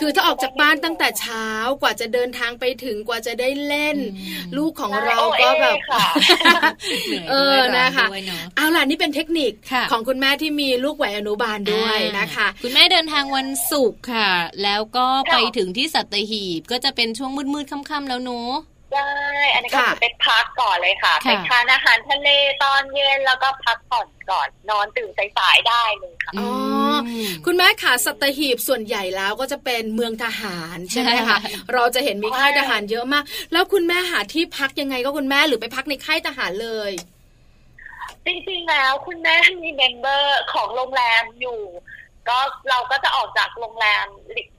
[0.00, 1.48] คือถ้าออกจากบ้านตั้งแต่เช้า
[1.82, 3.96] กว่าจะเดินทางไปถึงกว่าจะได้เล่น
[4.56, 5.78] ลูกของเราก็แบบ
[7.30, 8.06] เออนะคะ
[8.56, 9.52] เอาล่ะนี่เป็นเทคนิค
[9.92, 14.30] ของคุณแม่ที่มีลูกไหวอนุบาลด้วยนะคะ คุณแม่เดินทางวันศุกร์ค่ะ
[14.62, 18.52] แล้วก็ไปถึงที่สัตหีบก็จะเป็นช่วงมืดๆค่ำๆแล้วเนาะ
[18.94, 19.10] ใช่
[19.52, 22.28] อันนี้ก็คือไปพักก่อนเลยค่ะไปทานอาหารทะเล
[22.64, 26.48] ตอนเย็นแล้วก็พักผ่อนก่อนนอนตื่นสายๆได้เลยค่ะอ๋อ
[27.46, 31.38] คุณแม่ขาสัตหีบส่วนใหญ่แล้วก็จะเป็นเมืองทหารใช่ไหมคะ
[31.74, 36.92] เราจะเห็นมีค่ายทหารเยอะมาก แล้วคุณแม่หาที่พักยังไงก็คุณแม่หรือไปพักในค่ายทหารเลย
[38.26, 41.60] จริงๆแล้วคุณแม่มี memberร์ของโรงแรมอยู่
[42.28, 42.38] ก็
[42.70, 44.06] เราก็จะออกจากโรงแรม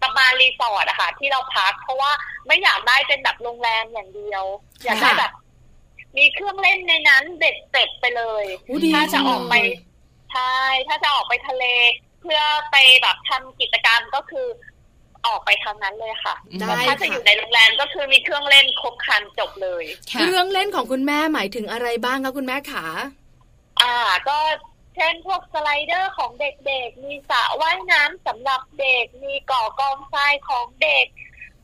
[0.03, 2.11] ประมาณรีสอร์ทอะค่ะ ที่เราพัก เพราะว่า
[2.47, 4.43] ไม่อยากได้เป็นแบบโรงแรมอย่างเดียว
[4.83, 5.31] อยากได้แบบ
[6.17, 8.45] มีเครื่องเล่นในนั้นเบ็ดเสร็จไปเลย
[8.95, 9.55] ถ้าจะออกไป
[10.33, 10.55] ใช่
[10.87, 11.63] ถ้าจะออกไปทะเล
[12.21, 14.47] เพื่อไปแบบทำกิจกรรมก็คือ
[15.27, 19.83] ออกไปทางนั้นเลยค่ะแต่ถ้าจะอยู่ในโรงแรมก็คือมีเครื่องเล่นครบครันจบเลย
[20.19, 22.85] เครื่องเล่นของคุณแม่หมายถึงอะไรบ้างคะคุณแม่ขา
[23.81, 23.95] อ่า
[24.27, 24.37] ก็
[24.95, 31.05] เช่นพวกสไลเดอร์ของเด็กๆ มีสระว่ายน้ำสำหรับเด็ก มีก่อกองทรายของเด็ก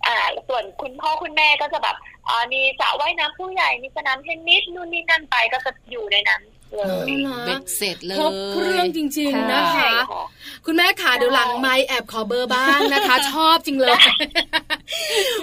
[0.06, 0.18] อ่า
[0.48, 1.96] ส่วนคุณพ่อคุณแม่ก็จะแบบ
[2.30, 6.42] อ่ามีสระว่ายน้ำผู้ใหญ่ มีสนามเทนนิสนู่นนี่นั่นไปก็จะอยู่ในนั้น
[6.76, 7.10] เลย
[7.46, 9.92] เบ็ดเสร็จเลยครบเครื่องจริง ๆ นะคะ
[10.66, 13.98] คุณแม่ขาเดี๋ยวหลังไม้แอบขอเบอร์บ้างนะคะ ชอบจริงเลย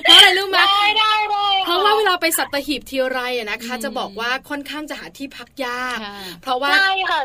[0.02, 5.98] เพราะอะไรรู้ไหมได้ได้ เพราะว่าเวลาไปสัตหีบทีไรนะคะ จะบอกว่าค่อนข้างจะหาที่พักยาก
[6.42, 6.70] เพราะว่า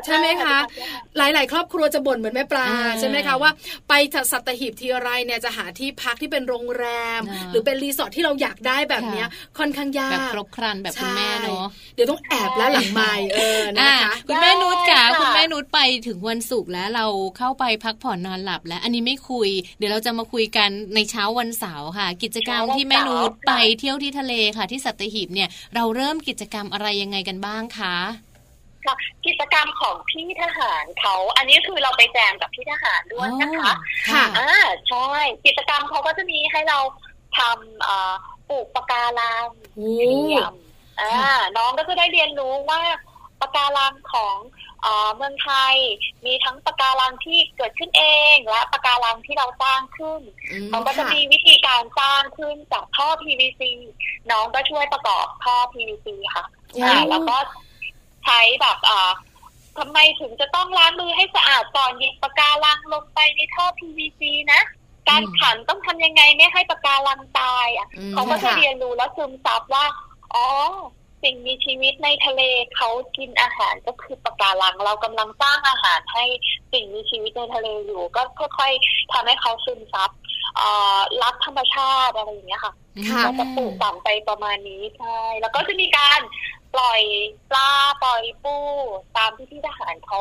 [0.05, 0.57] ใช่ไหมคะ
[1.17, 2.67] หลาย ๆ ครอบครัวจะบ่นเหมือนแม่ปลา
[2.99, 3.51] ใช่ไหมคะว่า
[3.89, 3.93] ไป
[4.31, 6.87] สัตหีบทีไรเนี่ยจะหาที่พักที่เป็นโรงแร
[7.19, 9.27] ม หรือเป็นรีสอร์ทที่เราอยากได้แบบเนี้ย
[9.57, 17.05] ค่อนข้างยากแบบครบครันแบบคุณแม่เนาะเดี๋ยวต้องแอบแล้วหลังไม้เออนะคะคุณแม่นุชค่ะคุณแม่นุชไปถึงวันศุกร์แล้วเรา
[17.37, 27.95] เข้าไปพักผ่อนนอนหลับแล้ว อันนี้ไม่คุย เดี๋ยวเราจะมาคุยกันในเช้าวันเสาร์ค่ะ กิจกรรมที่แม่นุชไปเที่ยวที่ทะเลค่ะ ที่สัตหีบเนี่ยเราเริ่มกิจกรรมอะไรยังไงกันบ้างคะ
[28.85, 33.73] ค่ะกิจกรรมของพี่ทหารเขาอันนี้คือเราไปแจมกับพี่ทหารด้วยนะคะ
[34.11, 34.53] ค่ะอ่า
[34.87, 35.05] ใช่
[35.45, 36.79] กิจกรรมเขาก็จะมีให้เรา
[37.37, 40.53] ทำปลูกปะการังเทียม
[41.01, 42.81] อ่าน้องก็จะได้เรียนรู้ว่า
[43.41, 44.35] ปะการังของ
[45.15, 45.75] เมืองไทย
[46.25, 48.03] มีทั้งปะการังที่เกิดขึ้นเอ
[48.35, 50.21] ง และปะการังที่เราสร้างขึ้น
[50.69, 53.61] เขาก็จะมีวิธีการสร้างขึ้นจากท่อ PVC
[54.31, 56.45] น้องก็ช่วยประกอบท่อ PVC ค่ะ
[57.09, 57.37] แล้วก็
[58.23, 59.11] ใช้แบบอ่า
[59.77, 64.21] ทำไมถึงจะต้องล้างมือให้สะอาดก่อนหยิบปะการังลงไปในท่อ PVC
[64.53, 64.61] นะ
[65.09, 69.85] การขันต้องทำยังไงไม่ให้ปะการังตายอะเขาก็จะเรียนรู้แล้วซึมซับว่า
[70.33, 70.47] อ๋อ
[71.23, 72.41] สิ่งมีชีวิตในทะเล
[72.75, 76.25] เขากินอาหารก็คือปะการัง เรากำลังสร้างอาหารให้
[76.73, 80.09] สิ่งมีชีวิตในทะเลอยู่ ก็ค่อยๆทำให้เขาซึมซับ
[81.23, 82.73] รักธรรมชาติอะไรอย่างเงี้ยค่ะ
[83.25, 86.19] ก็จะปลูกฝังไปประมาณนี้ใช่แล้วก็จะมีการ
[86.73, 87.01] ปล่อย
[87.51, 87.69] ปลา
[88.03, 88.55] ปล่อยปู
[89.17, 90.19] ตามที่ที่ทหารเขา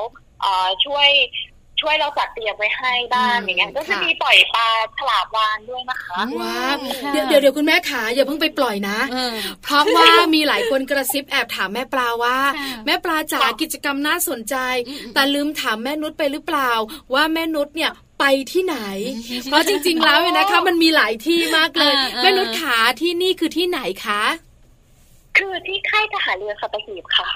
[0.84, 1.08] ช่วย
[1.82, 4.68] ช่วยเราจัดเตรียมไว้ให้บ้างอย่างเงี้ยก็จะมีปล่อยปลา
[4.98, 6.76] ฉลามวานด้วยนะคะว้าว
[7.12, 8.98] เดี๋ยวเดี๋ยวคุณแม่ขาอย่าเพิ่งไปปล่อยนะ
[9.62, 12.38] เพราะว่ามีหลายคนกระซิบแอบถามแม่ปลาว่า
[12.86, 14.56] แม่ปลาจ๋ากิจกรรมน่าสนใจ
[15.14, 16.72] แต่ลืมถามแม่นุชไปหรือเปล่า
[17.14, 18.78] ว่าแม่นุชเนี่ยไปที่ไหน
[19.44, 24.22] เพราะจริง ๆ แล้วเนี่ยนะคะ มันมีหลายที่มากเลยแม่นุชขาที่นี่คือที่ไหนคะ
[25.38, 27.30] คือที่ค่ายทหารเรือสัตหีบค่ะ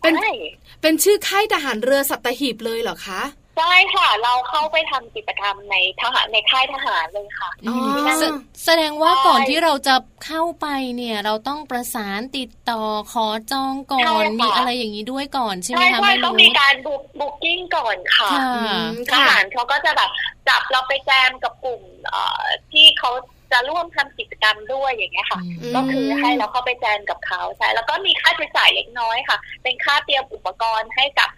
[0.00, 0.14] เป็น
[0.82, 3.22] เป็นชื่อค่ายทหารเรือสัตหีบเลยเหรอคะ
[3.56, 7.50] ใช่ค่ะ เราเข้าไปทำกิจกรรมในทหารในค่ายทหารเลยค่ะ
[8.64, 10.66] แสดงว่าก่อนที่เราจะเข้าไป
[10.96, 18.30] เนี่ย เราต้องประสานติดต่อขอจองก่อนมีอะไรอย่างนี้ด้วยก่อนใช่ไหมคะไม่ต้องมีการบุ๊กบุ๊กิ้งก่อนค่ะ
[19.12, 20.10] ทหารเขาก็จะแบบ
[20.48, 21.80] จับเราไปแจมกับกลุ่ม
[22.72, 23.10] ที่เขา
[23.52, 25.40] จะร่วมทำกิจกรรมด้วยอย่างเงี้ยค่ะ
[25.74, 31.30] ก็คือให้เราเข้าไปแจมกับเขาใช่แล้วก็มีค่าใช้จ่ายเล็กน้อยค่ะ เป็นค่าเตรียมอุปกรณ์ให้กับ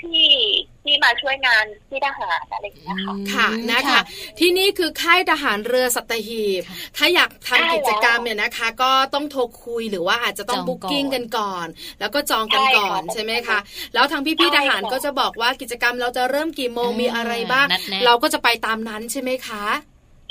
[0.00, 4.00] พี่ๆที่มาช่วยงานที่ทหารอะไรอย่างเงี้ยค่ะค่ะนะคะ
[4.38, 6.62] ที่นี่คือค่ายทหารเรือสัตหีบ
[6.96, 11.66] ถ้าอยากทำกิจกรรมเนี่ยนะคะ ก็ต้องโทรคุยหรือว่าอาจจะต้องบุ๊กิ้งกันก่อน
[12.00, 13.58] แล้วก็จองกันก่อนใช่ไหมคะ
[13.94, 17.66] แล้วทางพี่ๆทหารก็จะบอกว่ากิจกรรมเราจะเริ่มกี่โมงมีอะไรบ้าง
[18.04, 19.64] เราก็จะไปตามนั้นใช่ไหมคะ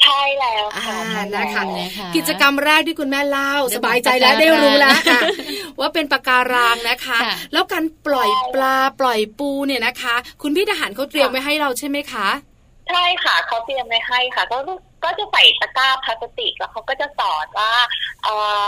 [0.04, 0.98] ใช่แล้วค่ะ
[1.36, 1.64] นะคะ
[2.16, 5.22] กิจกรรมแรกที่คุณแม่เล่าสบายใจแล้วได้รู้แล้วค่ะ
[5.80, 7.18] ว่าเป็นปะการังนะคะ
[7.54, 12.28] แล้วการปล่อยปลาปล่อยปูเนี่ยนะคะ คุณพี่ทหารเขาเตรียมไว้ให้เราใช่ไหมคะ
[12.90, 14.58] ใช่ค่ะเขาเตรียมไว้ให้ค่ะก็
[15.04, 17.72] ก็จะใส่ตะกร้าพลาสติกแล้วเขาก็จะสอนว่า
[18.24, 18.62] เออ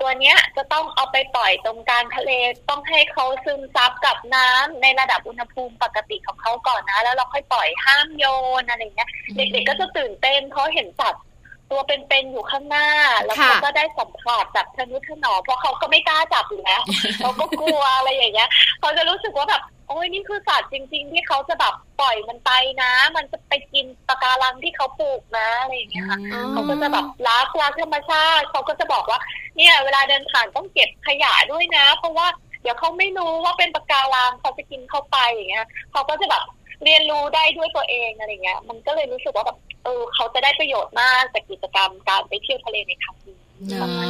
[0.00, 2.30] ตัวเนี้ยจะต้องเอาไปปล่อยตรงกลางทะเล
[2.68, 8.24] ต้องให้เขาซึมซับกับน้ำในระดับอุณหภูมิปกติของเขาก่อนนะ แล้วเราค่อยปล่อยห้ามโย
[8.60, 11.24] นอะไรเงี้ย เด็กๆก็จะตื่นเต้นเพราะเห็นสัตว์
[11.70, 12.88] ตัวเป็นๆอยู่ข้างหน้า
[13.24, 16.80] แล้วเขาก็ได้สัมผัสจับทนุถนอมเพราะเขาก็ไม่กล้าจับอยู่แล้ว
[17.18, 18.48] เขาก็กลัวอะไรอย่างเงี้ย
[18.80, 22.50] เขาจะรู้สึกว่าแบบโอ้ยนี่คือสัตว์จริง ๆ ที่เขาจะแบบปล่อยมันไป
[22.82, 26.18] นะ มันจะไปกินปะการังที่เขาปลูกนะอะไรอย่างเงี้ยค่ะ
[26.52, 29.20] เขาก็จะแบบรักรักธรรมชาติเขาก็จะบอกว่า
[29.56, 32.26] เนี่ย เวลาเดินผ่านต้องเก็บขยะด้วยนะ เพราะว่า
[32.62, 36.42] เดี๋ยวเขาไม่รู้ว่าเป็นปะการังเขาจะกินเข้าไปอย่างเงี้ยเขาก็จะแบบ
[36.84, 43.36] เรียนรู้ได้ด้วยตัวเองอะไรเงี้ย มันก็เลยรู้สึกว่าแบบเออเขาจะได้ประโยชน์มากจากกิจกรรมการไปเที่ยวทะเลในครั้งนี้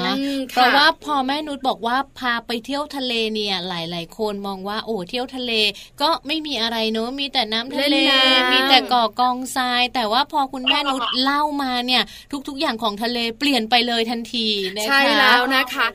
[0.06, 0.14] นะ
[0.50, 5.52] เพราะว่าพอแม่นุชบอกว่าพาไปเที่ยวทะเลเนี่ย หลาย ๆ คนมองว่าโอ้เที่ยวทะเล
[6.00, 7.96] ก็ไม่มีอะไรเนอะมีแต่น้ำทะเล
[8.52, 12.02] มีแต่ก่อกองทราย แต่ว่าพอคุณแม่นุชเล่ามาเนี่ย
[12.48, 15.86] ทุก ๆ อย่างของทะเลเปลี่ยนไปเลยทันทีนะคะใช่แล้วนะคะ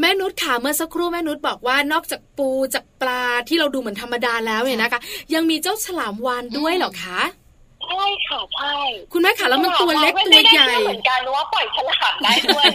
[0.00, 5.00] แม่นุชค่ะเมื่อสักครู่แม่นุชบอกว่านอกจากปูจาก ปลาที่เราดูเหมือนธรรมดาแล้วเนี่ยนะคะ
[5.34, 7.20] ยังมีเจ้าฉลามวานด้วยเหรอคะ
[7.86, 8.76] ใช่ค่ะใช่
[9.12, 12.66] คุณแม่ค่ะแล้วมันตัวเล็กตัวใหญ่เหมือนกันว่าปล่อยฉลามได้ด้วย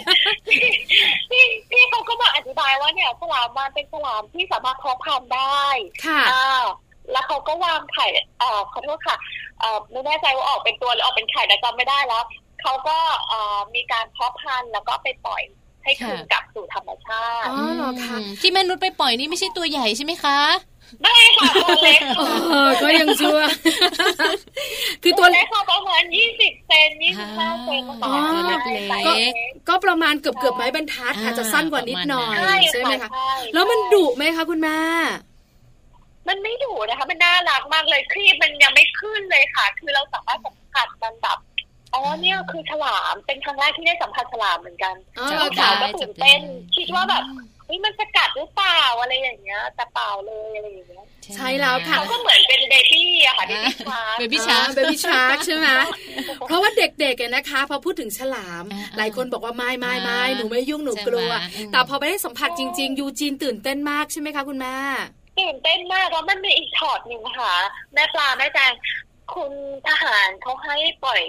[1.30, 5.64] พี่พี่เขาก็มาอธิบายว่าเนี่ยฉลามมันเป็นฉลามที่สามารถเพาะพันธุ์ได้
[6.06, 6.22] ค่ะ
[7.12, 8.06] แล้วเขาก็วางไข่
[8.40, 9.16] เอ่อขอโทษค่ะ
[9.60, 12.22] เอ่อไม่แน่ใจว่าออกเป็นตัวหรือออกเป็นไข่แต่จำไม่ได้แล้ว
[12.62, 15.42] เขาก็เอ่อมีการเพาะพันธุ์แล้วก็ไปปล่อย
[15.86, 20.38] ให้คืนกลับสู่ธรรมชาติอ๋อเหรอคะที่แม่นุชไปปล่อยนี่ไม่ใช่ตัวใหญ่ใช่ไหมคะ
[21.02, 22.00] ไม่ค่ะตัวเล็ก
[22.82, 23.38] ก็ยังชัว
[25.02, 29.32] คือตัวเล็กประมาณยี่สิบเซนยี่สิบห้าเซนต่อเล็ก
[29.68, 33.10] ก็ประมาณเกือบเกือบไม้บรรทัด อาจจะสั้นกว่านิดหน่อยใช่ไหมคะ
[33.54, 34.78] แล้วมันดุไหมคะคุณแม่
[36.28, 41.38] มันไม่ดุนะคะ มันน่ารักมากเลยครีบมันยังไม่ขึ้นเลยค่ะ คือเราสามารถสัมผัสมันแบบ
[41.96, 44.94] อ๋อเนี่ยคือฉลามเป็นครั้งแรกที่ได้สัมผัสฉลามเหมือนกัน
[45.42, 46.40] ลูกสาวก็ตื่นเต้น
[46.76, 47.22] คิดว่าแบบ
[47.66, 51.04] เฮ้ยมันจะกัดหรือเปล่าอะไรอย่างเงี้ยแต่เปล่าเลยอะไรอย่างเงี้ย
[51.34, 55.68] ใช่แล้วค่ะก็เหมือนเป็น baby อะค่ะ baby shark baby shark baby shark ใช่ไหม
[56.46, 58.64] เพราะว่าเด็กๆนะคะ พอพูดถึงฉลาม
[58.96, 61.30] หลายคนบอกว่าไม่ไม่ไม่หนูไม่ยุ่งหนูกลัว
[61.72, 64.76] แต่พอไปได้สัมผัสจริง ๆ ยูจีนตื่นเต้นมากใช่ไหมคะคุณแม่
[65.40, 67.52] ตื่นเต้นมากแล้วมันมีอีกช็อตหนึ่งค่ะ
[67.94, 68.72] แม่ปลาแม่แจง
[69.34, 69.52] คุณ
[69.86, 71.22] ทหารเขาให้ปล่อย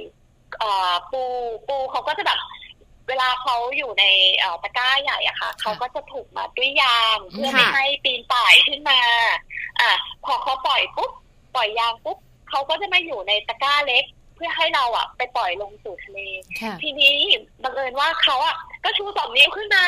[1.12, 1.21] ปู
[1.67, 2.39] ปูเขาก็จะแบบ
[3.07, 4.05] เวลาเขาอยู่ใน
[4.63, 8.99] ตะกร้าใหญ่อะค่ะเขาก็จะถูกมาด้วยยางเพื่อไม่ให้ปีนป่ายขึ้นมา
[9.81, 9.91] อะ
[10.25, 11.12] พอเขาปล่อยปุ๊บ
[11.55, 12.17] ปล่อยยางปุ๊บ
[12.49, 14.05] เขาก็จะมาอยู่ในตะกร้าเล็ก
[14.36, 16.19] เพื่อให้เราอะไปปล่อยลงสู่ทะเล
[16.83, 17.15] ทีนี้
[17.63, 19.86] บังเอิญว่าเขาอะ ก็ชูสองนิ้วขึ้นมา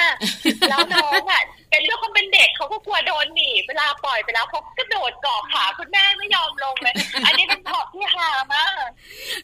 [0.69, 8.71] แล้วน้องอะเป็นเรื่องของเป็นเด็กเขาก็กลัวโดนหนีเวลาปล่อยไปแล้วเขาก็โดดเกาะขาคุณแม่ไม่ยอมลงเลย อันนี้เป็นขอบที่หามาก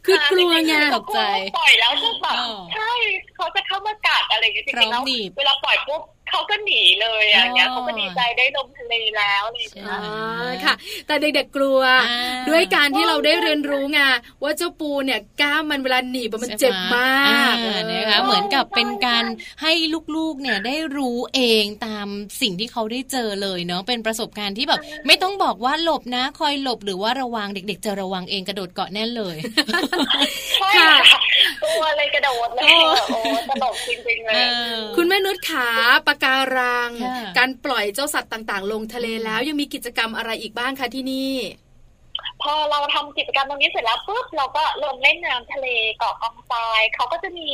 [0.06, 1.20] คือกลัวไงตกใจ
[1.58, 2.36] ปล่อยแล้วจะแบบ
[2.74, 2.92] ใช่
[3.36, 5.04] เขาจะเข้ามากัดอะไรอย่างเงี้ยจริงๆแล้ว
[5.38, 10.00] เวลาปล่อยปุ๊บ เขาก็หนีเลยอย่างเงี้ยเขาก็ดีใจได้ลมทะเลแล้วเลยนะ
[10.66, 10.74] ค่ะ
[11.08, 11.80] แต่เด็กๆกลัว
[12.50, 14.00] ด้วยการที่เราได้เรียนรู้ไง
[14.44, 17.56] ว่าเจ้าปูเนี่ยก้ามมันเวลาหนีมันเจ็บมาก
[17.92, 19.26] นะคะเหมือนกับเป็นการ
[19.62, 19.74] ให้
[20.16, 22.08] ลูกๆเนี่ยได้รู้เองตาม
[22.42, 29.38] สิ่งที่เขาได้เจอเลยเนาะเป็นประสบการณ์ที่แบบไม่ต้องบอกว่าหลบนะ คอยหลบหรือว่าระวังเด็ก ๆ จะระวังเองกระโดดเกาะแน่นเลย
[30.76, 30.94] ค่ะ
[31.64, 32.64] ตัวอะไรกระโดดเลย
[33.10, 34.36] โอ้กระโดดจริงๆเลย
[34.96, 35.70] คุณแม่นุชขา
[36.08, 36.92] ปะการัง
[37.38, 41.34] การปล่อยเจ้าสัตว์ต่างๆ ลงทะเลแล้วยังมีกิจกรรมอะไรอีกบ้างคะที่นี่
[42.42, 47.48] พอเราทำกิจกรรมตรงนี้เสร็จแล้วปุ๊บเราก็ลงเล่นน้ำทะเลเกาะกองทรายเขาก็จะมี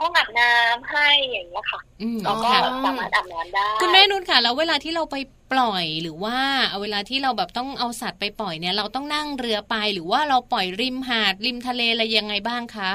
[0.00, 1.80] ห้องอาบน้ำให้อย่างเงี้ยค่ะ
[2.24, 2.50] เราก็
[2.84, 5.16] สามารถอาบน้ำได้คุณแม่นุ่นค่ะ แล้วเวลาที่เราไป
[5.52, 6.38] ปล่อยหรือว่า
[6.80, 12.90] เวลาที่เราแบบต้องเอาสัตว์ไปปล่อยเนี่ย เราต้องนั่งเรือไปหรือว่าเราปล่อยริมหาดริมทะเลอะไรยังไงบ้างคะ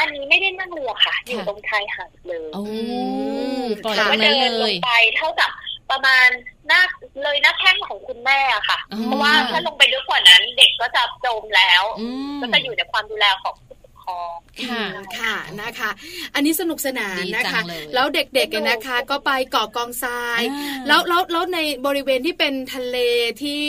[0.00, 2.50] อันนี้ไม่ได้นั่งเรือค่ะ อยู่ตรงชายหาดเลย
[3.84, 5.50] ปล่อยตรงนั้นเลยไปเท่ากับ
[5.90, 6.28] ประมาณ
[6.68, 6.82] หน้า
[7.22, 11.82] เลยหน้าแข้งของคุณแม่ค่ะ เพราะว่าถ้าลงไปลึกกว่านั้น เด็กก็จะจมแล้ว
[12.40, 13.54] ก็จะอยู่ในความดูแลของ
[14.64, 14.84] ค่ะ
[15.18, 15.90] ค่ะนะคะ
[16.34, 17.60] อันนี้สนุกสนานนะคะ
[17.94, 20.42] แล้วเด็กๆนะคะ ก็ไปเกาะกองทราย
[20.86, 22.96] แล้วแล้วแล้วในบริเวณที่เป็นทะเล
[23.42, 23.62] ที่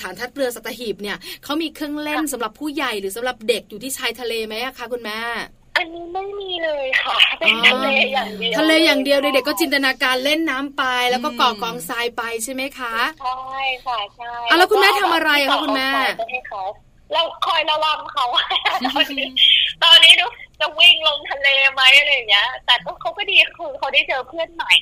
[0.00, 5.20] ฐานทัพเรือสัตหีบเนี่ยเขามีเครื่องเล่นสำหรับผู้ใหญ่หรือสำหรับเด็กอยู่ที่ชายทะเลไหมคะคุณแม่
[5.76, 15.90] อันนี้ไม่มีเลยค่ะเป็นทะเลอย่างเดียวทะเลอย่างเดียวเด็กๆก็จินตนาการเล่นน้ำไป แล้วก็เกาะกองทรายไปใช่ไหมคะใช่ค่ะใช่แล้วคุณแม่ทำอะไรคะคุณแม่
[17.12, 18.26] เราคอยระวังเขา
[18.86, 19.28] ตอนนี้
[19.84, 20.26] ตอนนี้ดู
[20.60, 24.74] จะวิ่งลงทะเลไหมอะไรอย่างเงี้ย แต่ก็เขาก็ดีคือเขาได้เจอเพื่อนใหม่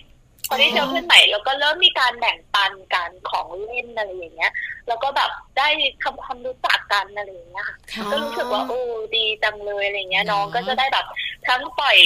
[0.46, 4.52] เขาได้เจอเพื่อนใหม่แล้วก็เริ่มมีการแบ่งปันกันของเล่นอะไรอย่างเงี้ย
[4.88, 5.68] แล้วก็แบบได้
[6.02, 7.68] ทำความรู้จักกันอะไรอย่างเงี้ย
[8.10, 8.80] ก็รู้สึกว่าโอ้
[9.16, 11.06] ดีจังเลยอะไรเงี้ย น้องก็จะได้แบบ
[11.48, 11.98] ทั้งปล่อย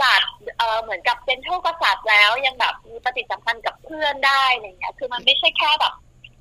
[0.00, 5.94] สัตว์เออเหมือนกับเป็นโชคกษัตริย์แล้วยังแบบมีปฏิสัมพันธ์กับเพื่อนได้อะไรเงี้ย คือมันไม่ใช่แค่แบบ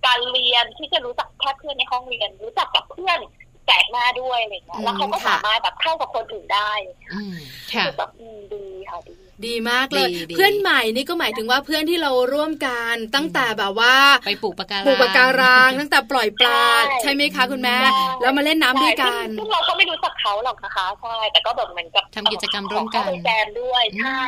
[0.05, 3.19] การเรียนที่จะรู้จักแค่เพื่อนในห้องเรียน รู้จักกับเพื่อน
[3.65, 6.71] แปลกหน้าด้วยอะไรเงี้ยแล้วเขาก็สามารถแบบเข้ากับคนอื่นได้
[7.73, 8.11] ค่ะแบบ
[8.53, 9.15] ดีค่ะดี
[9.47, 16.61] ดีมากเลยเพื่อนใหม่นี่ก็หมายถึงว่าเพื่อนที่เราร่วมกันตั้งแต่แบบว่าไปปลูกปะการังปลูกปะการังตั้งแต่ปล่อยปลา
[17.01, 17.77] ใช่ไหมคะคุณแม่
[18.21, 24.21] แล้วมาเล่นน้ำด้วยกันซึ่งเราก็ไม่รู้จักเขาหรอกนะคะใช่แต่ก็แบบเหมือนกับทำกิจกรรมร่วมกันแจมด้วยใช่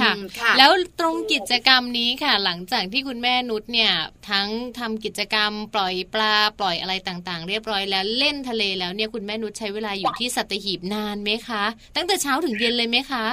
[0.00, 0.70] ค่ะ แล้ว
[1.00, 3.92] ตรงกิจกรรมนี้ค่ะ หลังจากที่คุณแม่นุชเนี่ย
[4.30, 11.64] ทั้งทำกิจกรรมปล่อยปลาปล่อยอะไรต่างๆ เรียบร้อยแล้วเล่นทะเลแล้วเนี่ยคุณแม่นุชใช้เวลาอยู่ที่สัตหีบนานไหมคะ
[11.96, 13.24] ตั้งแต่เช้าถึงเย็นเลยไหมคะ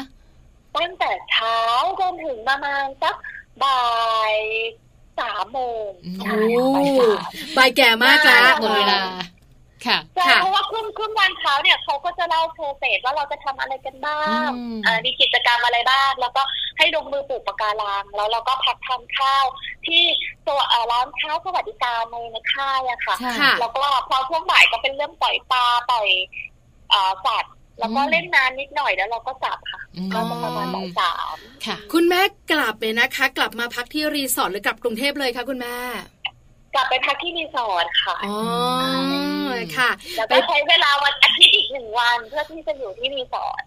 [0.77, 1.57] ตั้งแต่เช้า
[1.99, 3.15] จนถึงประมาณสัก
[3.63, 3.83] บ่า
[4.33, 4.35] ย
[5.19, 6.31] สามโมงโอ้
[7.57, 9.01] บ่ายแก่มากแล้วหมดเวลา
[9.85, 9.99] ค่ะ
[10.41, 14.49] เพราะว่าครึ่งครึ่งวันเช้าเนี่ยเขาก็จะเล่าโปรเซสว่าเราจะทำอะไรกันบ้าง
[15.05, 16.41] มีกิจกรรมอะไรบ้าง แล้วก็
[16.77, 19.45] ให้ลงมือปลูกปะการังแล้วเราก็พักทานข้าว
[19.87, 20.03] ที่
[20.47, 20.59] ตัว
[20.91, 23.15] ร้านข้าวสวัสดิการในในค่ายอะค่ะ
[23.59, 26.07] แล้วก็พอช่วงบ่ายก็เป็นเรื่องปล่อยปลาปล่อย
[27.25, 29.81] สัตว์ แล้วก็เล่นนานนิดหน่อยแล้วเราก็กลับค่ะ
[30.13, 32.21] ก็ประมาณบ่ายสามค่ะ คุณแม่
[32.51, 35.75] กลับเลยนะคะ กลับมาพักที่รีสอร์ทหรือกลับกรุงเทพเลยคะคุณแม่
[36.75, 38.37] กลับไปพักที่รีสอร์ทค่ะอ๋อ
[39.77, 43.63] ค่ะแล้วก็ใช้เวลาวันอาทิตย์อีกหนึ่งวันเพื่อที่จะอยู่ที่รีสอร์ท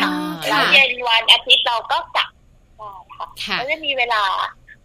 [0.00, 0.10] ค่ะ
[0.48, 2.30] แล้วเย็นวันอาทิตย์เราก็กลับ
[3.44, 4.22] ค่ะแล้วจะมีเวลา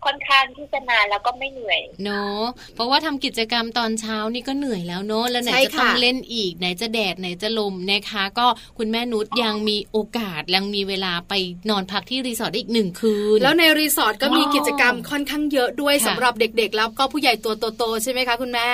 [0.06, 2.43] ค่อนข้างที่จะนานแล้วก็ไม่เหนื่อยเนาะ
[2.76, 8.47] เพราะว่าทำกิจกรรมตอนเช้านี่ก็เหนื่อยแล้วเนาะแล้วไหนจะต้องเล่นอีกไหนจะแดดไหนจะลมนะคะ ก็
[8.78, 11.34] คุณแม่นุชยังมีโอกาสยังมีเวลาไป
[11.70, 18.70] นอนพักที่รีสอร์ทอีกหนึ่งคืน แล้วในรีสอร์ทก็มีกิจกรรมค่อนข้างเยอะด้วยสำหรับเด็กๆ แล้วก็ผู้ใหญ่ตัวโตๆใช่ไหมคะคุณแม่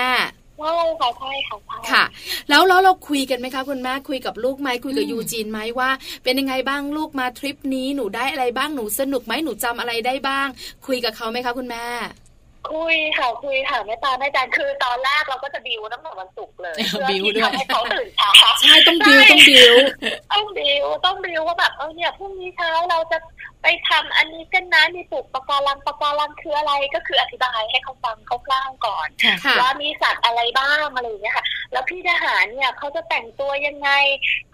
[0.58, 1.56] ใช่ค่ะใช่ค่ะ
[1.90, 2.04] ค่ะ
[2.48, 5.90] แล้วแล้วเราคุยกันไหมคะคุณแม่คุยกับลูกไหมคุยกับยูจีนไหมว่า
[6.24, 10.46] เป็นยังไงบ้างลูกมาทริปนี้หนูได้อะไรบ้างหนูสนุกไหมหนูจำอะไรได้บ้าง
[10.86, 11.84] คุยกับเขาไหมคะคุณแม่
[12.70, 16.76] คุยค่ะคุยค่ะแม่ตาแม่จันคือตอนแรกเราก็จะบิวตั้งแต่วันศุกร์เลย
[17.10, 19.74] บิวด้วยให้เขาตื่นเช้าใช่ต้องบิวต้องบิว
[20.32, 23.18] ต้องบิวต้องบิวว่าแบบเออเนี่ยพรุ่งนี้เช้าเราจะ
[23.62, 29.08] ไปทำอันนี้กันนะมีปลูกปะการังปะการังคืออะไรก็คืออธิบายให้เขาฟังเขาคร่าวก่อน
[29.60, 33.90] ว่ามีสัตว์อะไรบ้างอะไรอย่างเงี้ยค่ะ แล้วพี่ทหารเนี่ยเขาจะแต่งตัวยังไง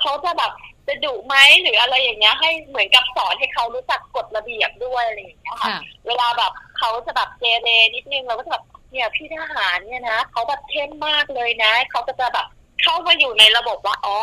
[0.01, 0.53] เขาจะแบบ
[0.89, 12.47] จะดุไหมหรืออะไรอย่างเงี้ย ให้เหมือนกับสอนให้เขารู้จักกฎระเบียบด้วยอะไรอย่างเงี้ยค่ะ เวลาแบบ เขาจะแบบเจเรนิดนึงเราก็จะแบบเนี่ยพี่ทหารเนี่ยนะเขาแบบเข้มมากเลยนะเขาก็จะแบบ
[12.83, 14.19] เข้ามาอยู่ในระบบว่าอ๋อ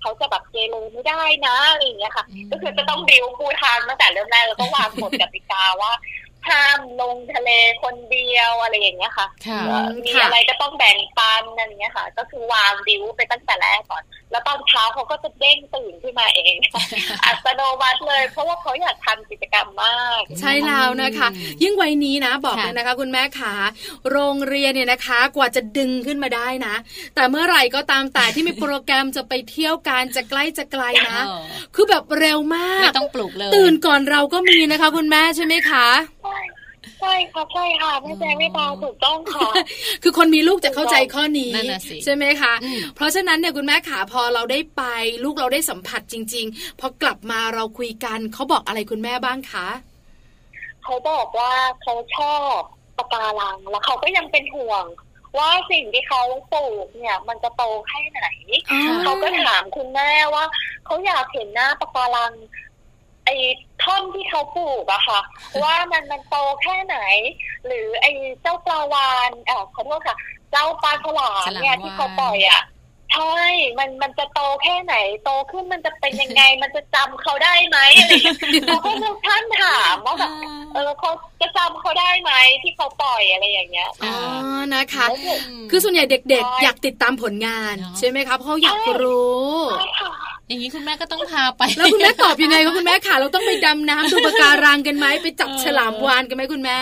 [0.00, 5.92] เขาจะแบบเกเรไม่ได้นะอะไรอย่างเงี้ยค่ะ ก็คือจะต้องบิวพูทางตั้งแต่เริ่มแรกแล้วก็วางกฎกติกาว่า
[6.48, 7.50] ห้ามลงทะเล
[7.82, 9.26] คนเดียวอะไรอย่างเงี้ยค่ะ
[10.04, 16.56] มีอะไรก็ต้องแบ่งปันอะไรเงี้ยค่ะ ก็คือวางดิวไปตั้งแต่แรกก่อน แล้วตอนเช้าเขาก็จะเด้งตื่นขึ้นมาเอง
[17.24, 21.28] อัตโนมัติเลย เพราะว่าเขาอยากทำกิจกรรมมาก ใช่แล้วนะคะ
[21.62, 23.54] ยิ่งวัยนี้นะ บอกเลยนะคะ คุณแม่ขา
[24.10, 26.74] โรงเรียนเนี่ยนะคะ กว่าจะดึงขึ้นมาได้นะ
[27.14, 31.18] แต่เมื่อไหร่ก็ตามแต่ที่มีโปรแกรมจะไปเที่ยวการจะใกล้จะไกลนะ
[31.74, 35.86] คือแบบเร็วมากไม่ต้องปลุกเลย ตื่นก่อนเราก็มีนะคะ คุณแม่ใช่ไหมคะ
[37.00, 39.50] ใช่ค่ะใช่ค่ะแม่แจ้งไม่ตาถูกต้องค่ะ
[40.02, 41.52] คือคนมีลูกจะเข้าใจข้อนี้
[42.04, 42.54] ใช่ไหมคะ
[42.94, 44.82] เพราะฉะนั้นเนี่ยคุณแม่ขาพอเราได้ไป
[45.24, 49.68] ลูกเราได้สัมผัสจริง ๆ พอกลับมาเราคุยกันเขาบอกอะไรคุณแม่บ้างคะ
[50.84, 51.52] เขาบอกว่า
[51.82, 52.58] เขาชอบ
[52.98, 54.84] ปะการังแล้วเขาก็ยังเป็นห่วง
[55.38, 56.22] ว่าสิ่งที่เขา
[56.52, 58.24] ปลูกเนี่ย มันจะโตแค่ไหน
[59.02, 60.44] เขาก็ถามคุณแม่ว่า
[60.84, 62.32] เขาอยากเห็นหน้าปะการัง
[63.26, 63.36] ไอ้
[63.82, 65.20] ท่อนที่เขาปลูกอะค่ะ
[65.62, 66.98] ว่ามันมันโตแค่ไหน
[67.66, 68.10] หรือไอ้
[68.42, 70.16] เจ้าปลาวานเออขอโทษค่ะ
[70.50, 72.62] เจ้าปลาฉลามเนี่ยที่เขาปล่อยอะ
[73.14, 73.40] ใช่
[73.78, 78.12] มันมันจะโตแค่ไหน โตขึ้นมันจะเป็นยังไง มันจะจำเขาได้ไหมอะไร
[78.66, 80.32] เขาก็จะท่านถามว่าแบบ
[80.74, 81.10] เออเขา
[81.40, 84.14] จะจำเขาได้ไหมที่เขาปล่อยอะไรอย่างเงี้ยอ๋อ
[84.74, 85.06] นะคะ
[85.70, 89.50] คือส่วนใหญ่เด็กๆ อยากติดตามผลงาน ใช่ไหมคะเพราะอยากรู้
[90.46, 96.80] อย่างนี้คุณแม่ก็ต้องพาไป แล้วคุณแม่ตอบยังไงคะคุณแม่ค่ะ เราต้องไปดำน้ำดูปะการังกันไหมไปจับฉลามวานกันไหมคุณแม่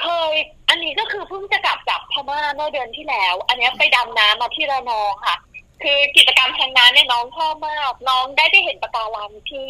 [0.00, 0.34] เคย
[0.68, 5.36] อันนี้ก็คือเพิ่งจะกลับจากพม่าเมื่อเดือนที่แล้ว อันนี้ไปดำน้ำมาที่ระนองค่ะ
[5.82, 9.66] คือกิจกรรมทางน้ำเนี่ยน้องชอบมากน้องได้ไปเห็นปะการังที่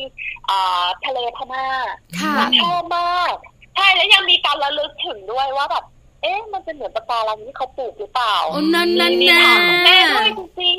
[1.05, 1.67] ทะเลพม่า
[2.63, 3.35] ชอบมาก
[3.77, 5.85] ใช่แล้วยังมีการระลึกถึงด้วยว่าแบบ
[6.25, 9.43] เอ๊ะมันจะเหมือนปะการังที่เขาปลูกหรือเปล่าอนั่นนั่นแน่
[9.85, 10.79] แม่ด้วยจริง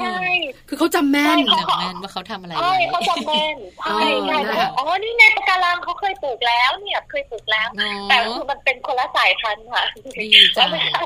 [0.00, 0.16] ใช่
[0.68, 4.38] คือเขาจำแม่นจำแม่นว่าเขาทำอะไรใช่เขาจำแม่นใช่ใช่
[4.78, 7.68] อ๋อนี่ไงปะการังเขาเคยปลูกแล้ว เนี่ยเคยปลูกแล้ว
[8.08, 9.84] แต่คือมันเป็นคนละสายพันธุ์ค่ะ
[10.54, 10.98] แล้วไม่ใช่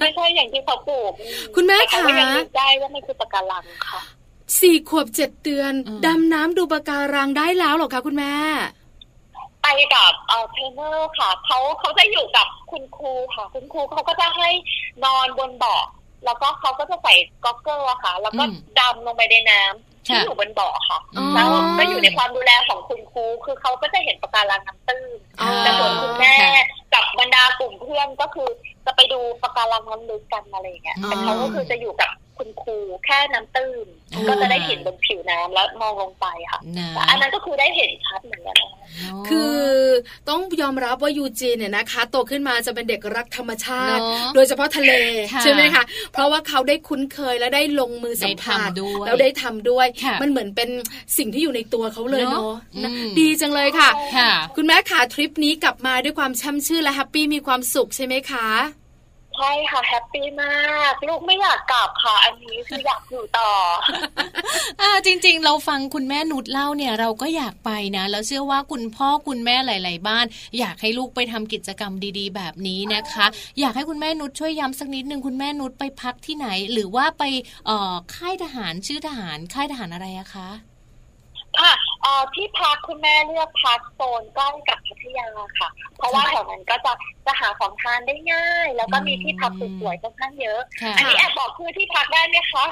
[0.00, 1.12] ไม่ใช่อย่างที่เขาปลูก
[1.54, 2.28] คุณแม่คะเขายัง
[2.58, 4.00] ได้ว่ามันคือปะการังค่ะ
[4.60, 5.72] สี่ขวบเจ็ดเดือน
[6.06, 8.34] ดำน้ำดูปะการังได้แล้วหรอคะคุณแม่
[9.62, 14.48] ไปกับเอ่อเทรนเนอร์ค่ะเขาเขาจะอยู่กับคุณครูค่ะ คุณครูเขาก็จะให้
[15.04, 15.84] นอนบนเบาะ
[16.24, 18.44] แล้วก็เขาก็จะใส่ goggle ค่ะ แล้วก็
[18.78, 19.62] ดำลงไปในน้ำ
[20.06, 20.98] ที่อยู่บนเบาะค่ะ
[21.34, 21.48] แล้ว
[21.78, 25.10] ก็อยู่ในความดูแลของคุณครู คือเขาก็จะเห็นปะการังน้ำตื้น
[25.60, 26.34] แต่ส่วนคุณแม่
[26.94, 28.48] กับบรรดากลุ่มเพื่อนก็คือ
[28.86, 32.10] จะไปดูปะการังน้ำลึกกันอะไรเงี้ยแต่เขาก็คือจะอยู่กับ
[32.40, 33.86] คุณครูแค่น้ำตื้น
[34.28, 36.60] ก็จะได้เห็นบนผิวน้ำแล้วมองลงไปค่ะ
[36.94, 38.56] แต่อันนั้นก็คือได้เห็นชัดเหมือนกัน
[39.28, 39.58] คือ
[40.28, 44.00] ต้องยอมรับว่ายูจีนเนี่ยนะคะโตขึ้นมาจะเป็นเด็กรักธรรมชาติ
[44.34, 44.92] โดยเฉพาะทะเล
[45.42, 48.68] ใช่ไหมคะเพราะว่าเขาได้คุ้นเคยและได้ลงมือสัมผัส
[49.06, 49.86] แล้วได้ทำด้วย
[50.22, 50.70] มันเหมือนเป็น
[51.18, 52.42] สิ่งที่อยู่ในตัวเขาเลยเนาะ
[53.20, 53.90] ดีจังเลยค่ะ
[54.56, 58.48] คุณแม่ขาทริปนี้กลับมาด้วยความฉ่ำชื่นและ happy มีความสุขใช่ไหมคะ
[59.40, 63.50] ใช่ค่ะ happy มากลูกไม่อยากกลับค่ะ อันนี้คืออยากอยู่ต่อ
[64.80, 70.24] อ่าจริง ๆ เราฟังคุณแม่นุชเล่าเนี่ยเราก็อยากไปนะแล้วเชื่อว่าคุณพ่อคุณแม่หลาย ๆ บ้าน
[70.58, 73.26] อยากให้ลูกไปทำกิจกรรมดี ๆ แบบนี้นะคะ
[73.60, 77.22] อยากให้คุณแม่นุชช่วยย้ำสักนิดนึงคุณแม่นุชไปพักที่ไหน หรือว่าไป
[77.66, 80.48] เอ่อค่ายทหารชื่อทหารค่ายทหารอะไรอะคะ
[81.58, 81.72] ค่ะ
[82.02, 85.26] เอ่อที่พักคุณแม่เลือกพักโซนใกล้กับพัทยา
[85.60, 86.92] ค่ะ เพราะว่าแถวนั้นก็จะ
[87.26, 90.60] จะหาของทานได้ง่าย แล้วก็มีที่พักสวยๆค่อนข้างเยอะ
[90.96, 92.64] อันนี้แอบบอกคือที่พักได้ไหมคะ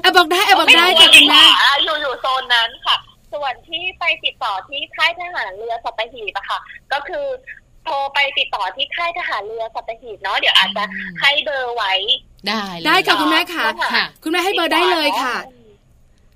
[0.00, 1.42] แอบบอกได้แอบบอกได้ค่ะคุณแม่
[1.84, 2.96] อยู่อยู่โซนนั้นค่ะ
[3.32, 6.58] ส่วนที่ไปติดต่อที่ค่ายทหารเรือสัตหีบอะค่ะ
[6.92, 7.26] ก็คือ
[7.84, 10.84] โทรไปติดต่อที่ค่ายทหารเรือสัตหีบเนาะเดี๋ยวอาจจะ
[11.20, 11.92] ให้เบอร์ไว้
[12.48, 13.64] ได้ได้ค่ะคุณแม่ค่ะ
[14.22, 15.36] คุณแม่ให้เบอร์ได้เลยค่ะ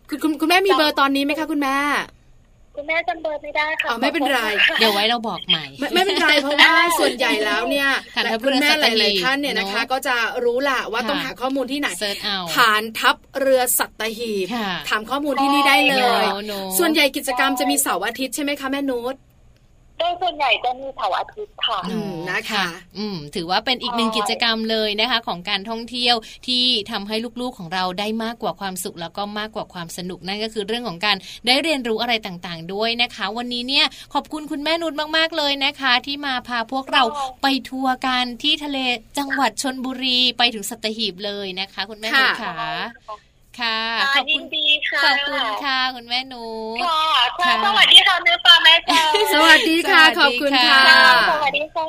[0.09, 1.77] คุณคุณคุณแม่มีเบอร์ตอนนี้ไหมคะคุณแม่
[2.77, 4.41] คุณแม่จำเบอร์ไม่ได้ค่ะอ๋อไม่เป็นไร
[4.79, 7.89] เดี๋ยวไว้เราบอกใหม่ ไม่เป็นไรเพราะว่าส่วนใหญ่แล้วเนี่ย
[8.45, 11.89] คุณแม่หลายๆท่านเนี่ยนะคะ ก็จะรู้ล่ะว่าต้องหาข้อมูลที่ไหน
[12.55, 14.47] ฐานทัพเรือสัตหีบ
[14.89, 16.25] ถามข้อมูลที่นี่ได้เลย
[16.79, 19.15] ส่วนใหญ่กิจกรรมจะมีเสาร์อาทิตย์ใช่ไหมคะแม่นุช
[19.99, 21.79] โดยส่วนใหญ่จะมีเสาร์อาทิตย์ค่ะ
[22.31, 22.65] นะคะ
[22.99, 26.15] อืม ถือว่าเป็นอีกหนึ่งกิจกรรมเลยนะคะ ของการท่องเที่ยว
[26.47, 37.03] ที่ทำให้ลูกๆของเราได้มากกว่าความสุขแล้วก็มากกว่าความสนุกนั่นก็คือเรื่องของการได้เรียนรู้อะไรต่างๆ ด้วยนะคะ วันนี้เนี่ยขอบคุณคุณแม่นุชมากๆเลยนะคะ ที่มาพาพวกเรา
[37.43, 38.79] ไปทัวร์กันที่ทะเล
[39.19, 42.55] จังหวัดชนบุรีไปถึงสัตหีบเลยนะคะ คุณแม่นุชค่ะ
[43.61, 43.79] ค่ะ
[44.17, 46.45] ขอบคุณดีค่ะ ขอบคุณค่ะ คุณแม่หนู
[46.85, 47.03] ค่ะ
[47.41, 49.03] ค่ะ สวัสดีค่ะแม่ปลาแม่ปลา
[49.35, 50.81] สวัสดีค่ะ ขอบคุณค่ะ
[51.31, 51.89] สวัสดีค่ะ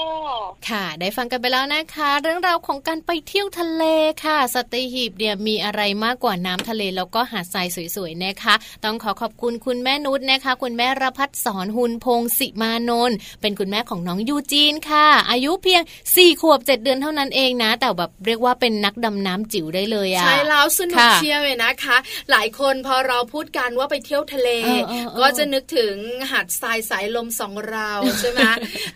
[0.69, 3.83] ค่ะ ได้ฟังกันไปแล้วนะคะ เรื่องราวของการไปเที่ยวทะเล
[4.23, 8.55] ค่ะ สตีหีบเนี่ยมีอะไรมากกว่าน้ำทะเลแล้วก็หาดทรายสวยๆนะคะ
[8.85, 21.97] ต้องขอขอบคุณคุณแม่นุชนะคะ คุณแม่รพัฒสอนหุนพงศิมานนท์เป็นคุณแม่ของน้องยูจีนค่ะ อายุเพียง4ขวบ7เดือนเท่านั้นเองนะ แต่แบบเรียกว่าเป็นนักดำน้ำจิ๋วได้เลยอะใช่แล้วสนุกเชียวเลยนะคะ
[22.31, 24.49] หลายคนพอเราพูดกันว่าไปเที่ยวทะเล
[25.19, 25.95] ก็จะนึกถึง
[26.31, 28.39] หาดทรายสายลมสองเราใช่ไหม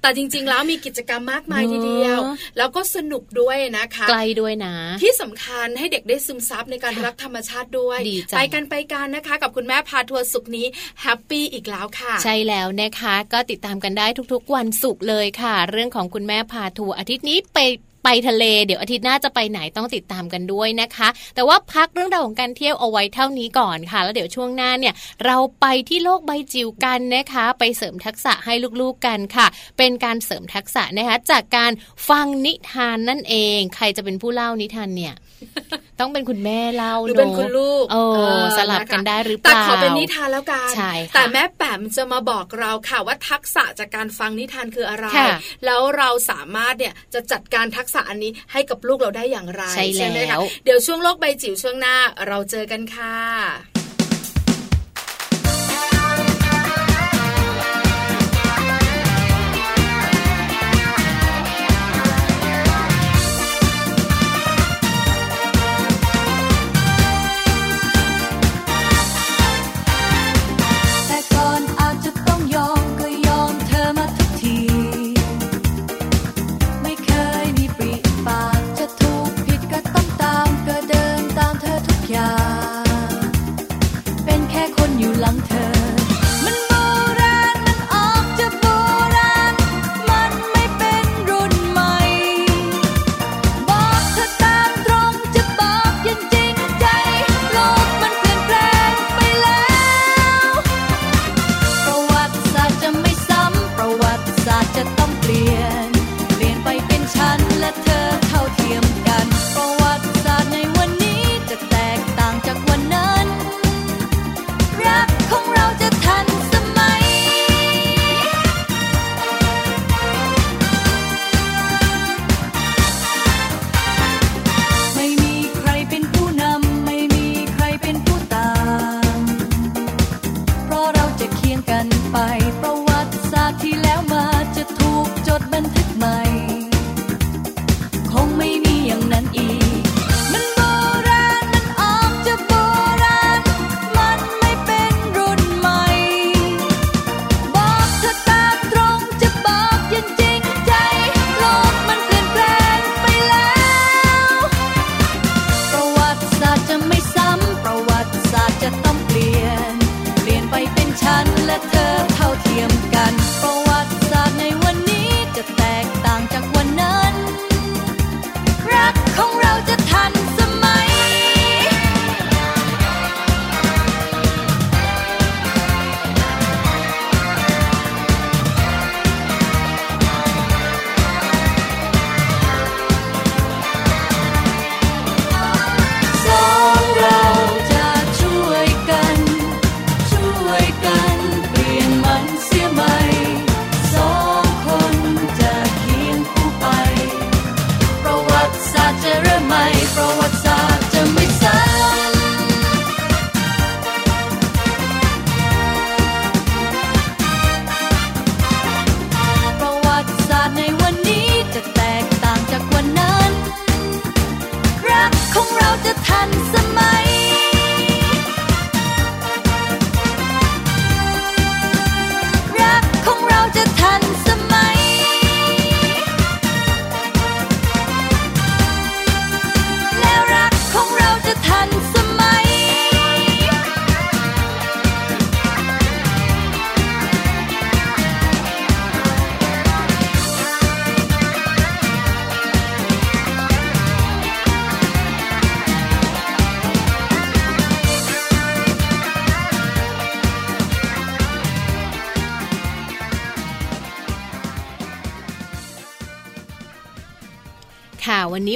[0.02, 2.20] แต่จริง ๆ แล้วมีกิจกรรมมากมายทีเดียว
[2.58, 8.00] แล้วก็สนุกด้วยนะคะ ไกลด้วยนะ ที่สำคัญให้เด็กได้ซึมซับในการรักธรรมชาติด้วย
[8.38, 10.68] ไปกันไปกันนะคะ กับคุณแม่พาทัวร์ศุกร์นี้
[11.02, 17.60] happy อีกแล้วค่ะ ใช่แล้วนะคะ ก็ติดตามกันได้ทุกๆวันศุกร์เลยค่ะ เรื่องของคุณแม่พาทัวร์อาทิตย์นี้ไป
[18.04, 24.94] ไปทะเล เดี๋ยวอาทิตย์หน้าจะไปไหนต้องติดตามกันด้วยนะคะ แต่ว่าพักเรื่องราวของการเที่ยวเอาไว้เท่านี้ก่อนค่ะ แล้วเดี๋ยวช่วงหน้าเนี่ย
[25.26, 29.48] เราไปที่โลกใบจิ๋วกันนะคะ ไปเสริมทักษะให้ลูกๆกันค่ะ
[29.78, 31.72] เป็นการเสริมทักษะนะคะจากการ
[32.10, 35.14] ฟังนิทานนั่นเอง ใครจะเป็นผู้เล่านิทานเนี่ย
[36.04, 38.02] ต้องเป็นคุณแม่เล่าหรือเป็นคุณลูกโอ้
[38.58, 45.06] สลับกันได้หรือเปล่าแต่ขอเป็นนิทานแล้วกันใช่แต่แม่แปมจะมาบอกเราค่ะว่าทักษะจากการฟังนิทานคืออะไร
[45.66, 49.64] แล้วเราสามารถเนี่ยจะจัดการทักษะอันนี้ให้กับลูกเราได้อย่างไร
[49.98, 51.96] ใช่ไหมคะเดี๋ยวช่วงโลกใบจิ๋วช่วงหน้า
[52.28, 53.73] เราเจอกันค่ะ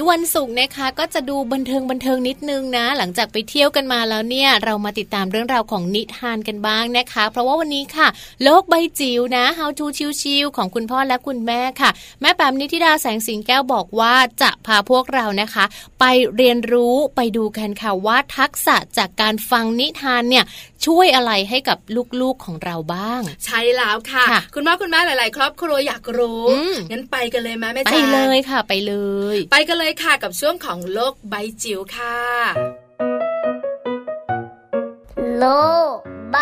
[0.10, 8.08] วันนี้วันศุกร์นะคะ ก็จะดูบันเทิงบันเทิงนิดนึงนะ หลังจากไปเที่ยวกันมาแล้วเนี่ย เรามาติดตามเรื่องราวของนิทานกันบ้างนะคะ เพราะว่าวันนี้ค่ะ
[8.44, 9.86] โลกใบจิ๋วนะ How to
[10.22, 11.90] ชิวๆของคุณพ่อและคุณแม่ค่ะ
[12.22, 15.66] แม่แปมนิติดาแสงสิงแก้วบอกว่าจะพาพวกเรานะคะ
[16.00, 16.06] ไป
[16.36, 20.46] เรียนรู้ไปดูกันค่ะว่าทักษะจากการฟังนิทานเนี่ย
[20.86, 21.78] ช่วยอะไรให้กับ
[22.22, 26.44] ลูกๆของเราบ้าง ใช่แล้วค่ะคุณพ่อคุณแม่หลาย ๆ ครอบครัวอยากรู้
[26.92, 28.94] งั้นไปกันเลยไหมแม่จ๋าไปเลยค่ะ ไปเล
[29.36, 32.20] ย ไปกันเลยค่ะกับช่วงของโลกใบจิ๋วค่ะ
[35.38, 35.46] โล
[35.94, 35.96] ก
[36.32, 36.38] ใบ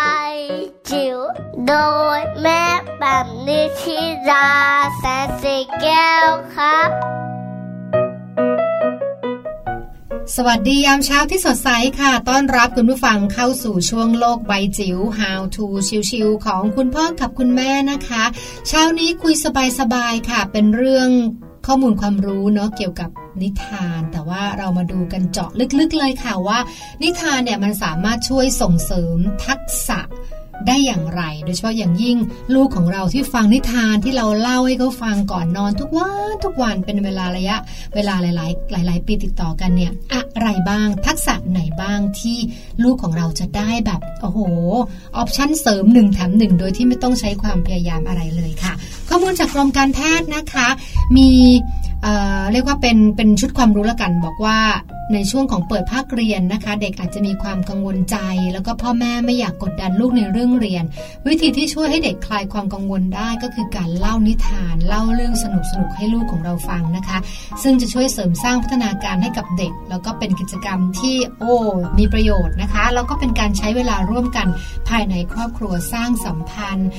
[0.89, 1.17] จิ๋ว
[1.67, 1.73] โด
[2.17, 2.63] ยแม่
[2.99, 3.99] แบบนิชิ
[4.29, 4.49] รา
[4.97, 6.89] แสนสีแก้วครับ
[10.35, 15.65] สวัสดียามเช้าที่สดใสค่ะ ต้อนรับคุณผู้ฟังเข้าสู่ช่วงโลกใบจิ๋ว How to
[16.09, 18.23] ชิวๆของคุณพ่อกับคุณแม่นะคะ
[18.67, 19.33] เช้านี้คุย
[19.79, 21.09] สบายๆค่ะ เป็นเรื่อง
[21.66, 23.09] ข้อมูลความรู้เนาะเกี่ยวกับ
[23.41, 25.49] นิทาน แต่ว่าเรามาดูกันเจาะ
[25.80, 26.59] ลึกๆเลยค่ะว่า
[27.03, 29.99] นิทานเนี่ยมันสามารถช่วยส่งเสริมทักษะ
[30.67, 32.17] ได้อย่างไร โดยเฉพาะอย่างยิ่ง
[32.55, 37.57] ลูกของเราที่ฟังนิทานที่เราเล่าให้เขาฟังก่อนนอนทุกวันทุกวันเป็นเวลาระยะ
[37.95, 42.37] เวลาหลาย ๆ หลาย ๆ ปีติดต่อกันเนี่ย อะไรบ้าง ทักษะไหนบ้างที่
[42.83, 44.39] ลูกของเราจะได้แบบโอ้โห
[45.17, 48.73] ออปชั่นเสริมหนึ่งแถมหนึ่งโดยที่ไม่ต้องใช้ความพยายามอะไรเลยค่ะ
[49.09, 50.67] ข้อมูลจากกรมการแพทย์นะคะ
[51.17, 51.29] มี
[52.51, 54.57] เรียกว่าเป็นเป็นชุดความรู้ละกัน บอกว่า
[55.13, 58.17] ในช่วงของเปิดภาคเรียนนะคะ เด็กอาจจะมีความกังวลใจ
[58.53, 60.83] แล้วก็พ่อแม่ไม่อยากกดดันลูกในเรื่องเรียน
[61.27, 67.17] วิธีที่ช่วยให้เด็กคลายความกังวลได้ก็คือการเล่านิทาน เล่าเรื่องสนุกสนุกให้ลูกของเราฟังนะคะ
[67.63, 71.55] ซึ่งจะช่วยเสริมสร้างพัฒนาการให้กับเด็ก แล้วก็เป็นกิจกรรมที่โอ้
[71.97, 74.47] มีประโยชน์นะคะแล้วก็เป็นการใช้เวลาร่วมกัน
[74.89, 76.89] ภายในครอบครัวสร้างสัมพันธ์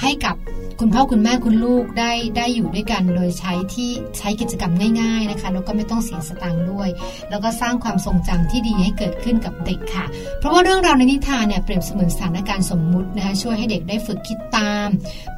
[0.00, 0.36] ให้กับ
[0.80, 6.88] คุณพ่อคุณแม่คุณลูกได้ได้อยู่ด้วยกัน โดยใช้ที่ใช้กิจกรรมง่าย ๆนะคะ แล้วก็ไม่ต้องเสียสตังค์ด้วย
[7.30, 10.04] แล้วก็สร้างความทรงจำที่ดีให้เกิดขึ้นกับเด็กค่ะ
[10.38, 14.88] เพราะว่าเรื่องราวในนิทานเนี่ยเปรียบเสมือนสถานการณ์สมมุตินะคะช่วยให้เด็กได้ฝึกคิดตาม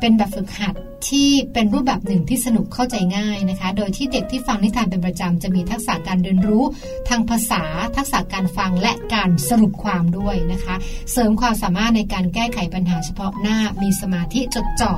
[0.01, 0.75] เป็นแบบฝึกหัด
[1.09, 6.65] ที่เป็นรูปแบบหนึ่งที่สนุกเข้าใจง่ายนะคะ โดยที่เด็กที่ฟังนิทานเป็นประจำจะมีทักษะการเรียนรู้
[7.09, 7.63] ทางภาษา
[7.97, 10.75] ทักษะการฟังและการสรุปความด้วยนะคะ
[11.13, 14.95] เสริมความสามารถในการแก้ไขปัญหาเฉพาะหน้า มีสมาธิจดจ่อ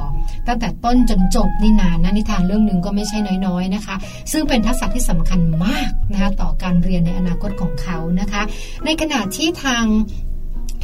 [0.47, 3.97] ตั้งแต่ต้นจนจบนี่นานนะนิทานเรื่องหนึ่งก็ไม่ใช่น้อยๆนะคะ
[4.33, 8.43] ซึ่งเป็นทักษะที่สำคัญมากนะคะต่อการเรียนในอนาคตของเขานะคะ
[8.85, 9.85] ในขณะที่ทาง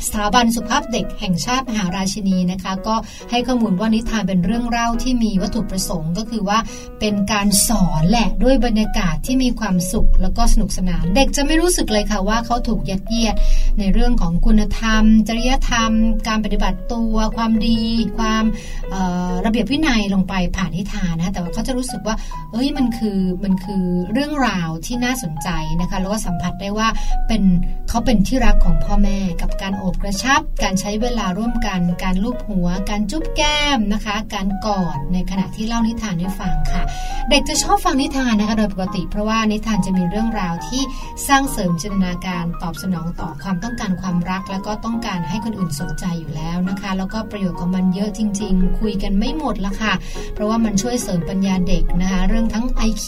[0.05, 2.97] สถาบันสุภาพเด็กแห่งชาติมหาราชินีนะคะ ก็
[3.31, 6.59] ให้ข้อมูลว่านิทานเป็นเรื่องเล่าที่มีวัตถุประสงค์ก็คือว่า
[7.01, 13.35] เป็นการสอนแหละด้วยบรรยากาศที่มีความสุขแล้วก็สนุกสนาน เด็กจะไม่รู้สึกเลยค่ะว่าเขาถูกยัดเยียด
[13.79, 15.91] ในเรื่องของคุณธรรม จริยธรรม
[16.29, 17.81] การปฏิบัติตัว ความดี
[18.19, 18.45] ความ
[19.45, 22.17] ระเบียบวินัยลงไปผ่านนิทานนะแต่ว่าเขาจะรู้สึกว่า
[22.53, 25.49] เอ้ยมันคือมันคือเรื่องราวที่น่าสนใจ
[25.81, 26.89] นะคะแล้วก็สัมผัสได้ว่า
[27.29, 27.43] เป็น
[27.89, 36.83] เขาเป็นที่รักของพ่อแม่กับการอบกระชับ การใช้เวลาร่วมกัน การลูบหัว การจุ๊บแก้มนะคะ การกอดในขณะที่เล่านิทานให้ฟังค่ะ
[37.31, 40.83] เด็กจะชอบฟังนิทานนะคะโดยปกติ เพราะว่านิทานจะมีเรื่องราวที่
[41.29, 49.93] สร้างเสริมจินตนาการตอบสนองต่อความต้องการความรัก แล้วก็ต้องการให้คนอื่นสนใจอยู่แล้วนะคะ แล้วก็ประโยชน์ของมันเยอะจริง ๆ คุยกันไม่หมดละค่ะ
[50.35, 53.07] เพราะว่ามันช่วยเสริมปัญญาเด็กนะคะ เรื่องทั้ง IQ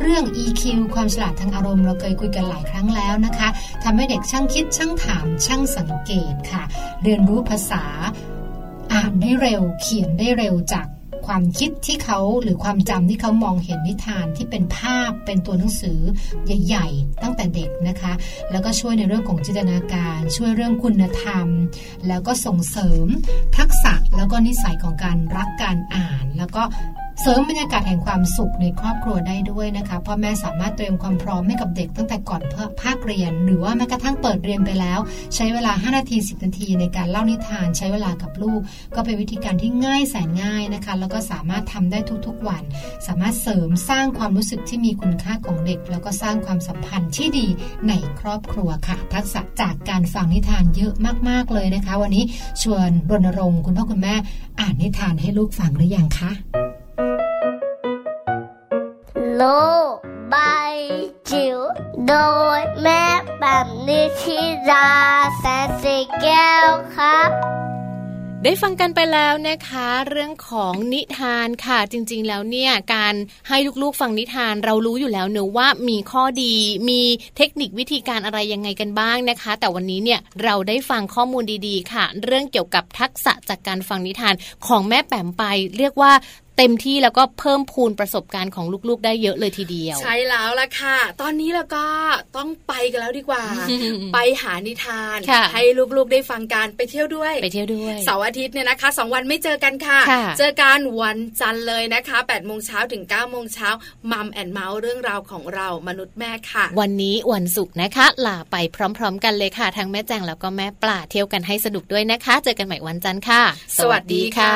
[0.00, 0.62] เรื่อง EQ
[0.94, 3.48] ความฉลาดทางอารมณ์เราเคยคุยกันหลายครั้งแล้วนะคะ
[3.84, 6.64] ทำให้เด็กช่างคิดช่างถามช่างสังเกตค่ะ
[7.02, 7.84] เรียนรู้ภาษา
[8.92, 10.86] อ่านได้เร็ว เขียนได้เร็วจาก
[11.26, 16.00] ความคิดที่เขาหรือความจำที่เขามองเห็นนิทานที่เป็นภาพเป็นตัวหนังสือ
[16.46, 18.12] ใหญ่ ๆ ตั้งแต่เด็กนะคะ
[18.50, 21.46] แล้วก็ช่วยในเรื่องของจินตนาการ ช่วยเรื่องคุณธรรม
[22.08, 23.06] แล้วก็ส่งเสริม
[23.56, 26.62] ทักษะแล้วก็นิสัยของการรักการอ่าน แล้วก็
[27.20, 32.42] เสริมบรรยากาศแห่งความสุขในครอบครัวได้ด้วยนะคะพ่อแม่สามารถเตรียมความพร้อมให้กับเด็กตั้งแต่ก่อน
[32.82, 34.98] ภาคเรียน หรือว่าแม้กระทั่งเปิดเรียนไปแล้ว
[35.34, 38.60] ใช้เวลา 5 นาที 10 นาทีในการเล่านิทาน ใช้เวลากับลูก
[38.94, 42.62] ก็เป็นวิธีการที่ง่ายแสนง่ายนะคะ แล้วก็สามารถทำได้ทุกๆวัน
[43.06, 47.46] สามารถเสริมสร้างความรู้สึกที่มีคุณค่าของเด็ก แล้วก็สร้างความสัมพันธ์ที่ดี
[47.88, 50.94] ในครอบครัวค่ะ ทักษะจากการฟังนิทานเยอะ
[51.28, 52.24] มากๆเลยนะคะ วันนี้
[52.62, 54.14] ชวนรณรงค์คุณพ่อคุณแม่
[54.60, 56.32] อ่านนิทานให้ลูกฟังหรือยังคะ
[59.38, 59.44] โล
[59.90, 59.94] ก
[60.30, 60.36] ใบ
[61.30, 61.58] จิ๋ว
[62.08, 62.14] โด
[62.58, 63.04] ยแม่
[63.40, 64.38] แบบนิชิ
[64.70, 64.88] รา
[65.38, 67.30] แสนสีแก้วครับ
[68.46, 73.14] ได้ฟังกันไปแล้วนะคะ เรื่องของนิทานค่ะจริงๆแล้วเนี่ยการ
[73.48, 76.54] ให้ลูกๆฟังนิทานเรารู้อยู่แล้วเนอะว่ามีข้อดี
[76.88, 77.00] มี
[77.36, 84.34] เทคนิควิธีการอะไรยังไงกันบ้างนะคะ แต่วันนี้เนี่ยเราได้ฟังข้อมูลดีๆ ค่ะ เรื่องเกี่ยวกับทักษะจากการฟังนิทาน
[84.66, 85.44] ของแม่แป๋มไป
[85.78, 86.12] เรียกว่า
[86.58, 91.84] เต็มที่แล้วก็เพิ่มพูนประสบการณ์ของลูกๆ ได้เยอะเลยทีเดียว ใช่แล้วล่ะค่ะ ตอนนี้แล้วก็
[92.36, 93.44] ต้องไปกันแล้วดีกว่า
[94.14, 95.18] ไปหานิทาน
[95.52, 95.62] ให้
[95.96, 100.00] ลูกๆได้ฟังการไปเที่ยวด้วย ไปเที่ยวด้วยเสาร์อาทิตย์เนี่ยนะคะสองวันไม่เจอกันค่ะ
[100.38, 103.68] เจอกันวันจันทร์เลยนะคะ8ปดโมงเช้าถึง9ก้าโมงเช้า
[104.10, 113.42] มัมแอนเมาส์เรื่องราวของเรามนุษย์แม่ค่ะ วันนี้วันศุกร์นะคะลาไปพร้อม ๆ กันเลยค่ะทั้งแม่แจงแล้วก็แม่ปลาเที่ยวกันให้สนุกด้วยนะคะ เจอกันใหม่วันจันทร์ค่ะ
[113.78, 114.54] สวัสดีค่ะ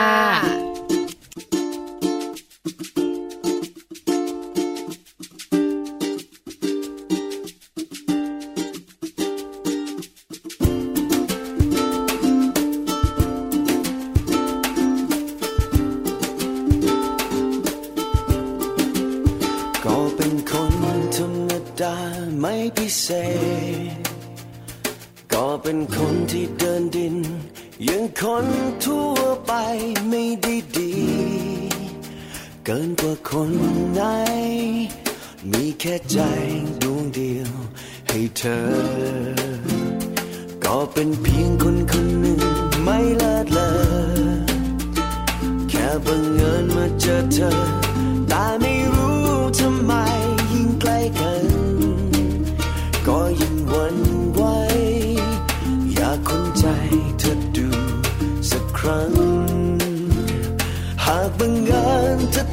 [22.40, 23.08] ไม่พิเศ
[23.92, 24.06] ษ
[25.32, 27.16] ก็เป็นคนที่เดินดิน
[27.88, 28.46] ยังคน
[28.84, 29.16] ทั่ว
[29.46, 29.52] ไป
[30.08, 30.94] ไม่ได้ดี
[32.64, 33.50] เกินกว่าคน
[33.94, 34.02] ไหน
[35.52, 36.18] มีแค่ใจ
[36.82, 37.52] ดวงเดียว
[38.08, 38.66] ให้เธอ
[40.64, 42.40] ก็เป็นเพียงคนคนหนึ่ง
[42.84, 43.70] ไม่เลิศเลอ
[45.68, 47.50] แค่บังเอิญมาเจอเธอ
[48.28, 48.87] แต่ไม่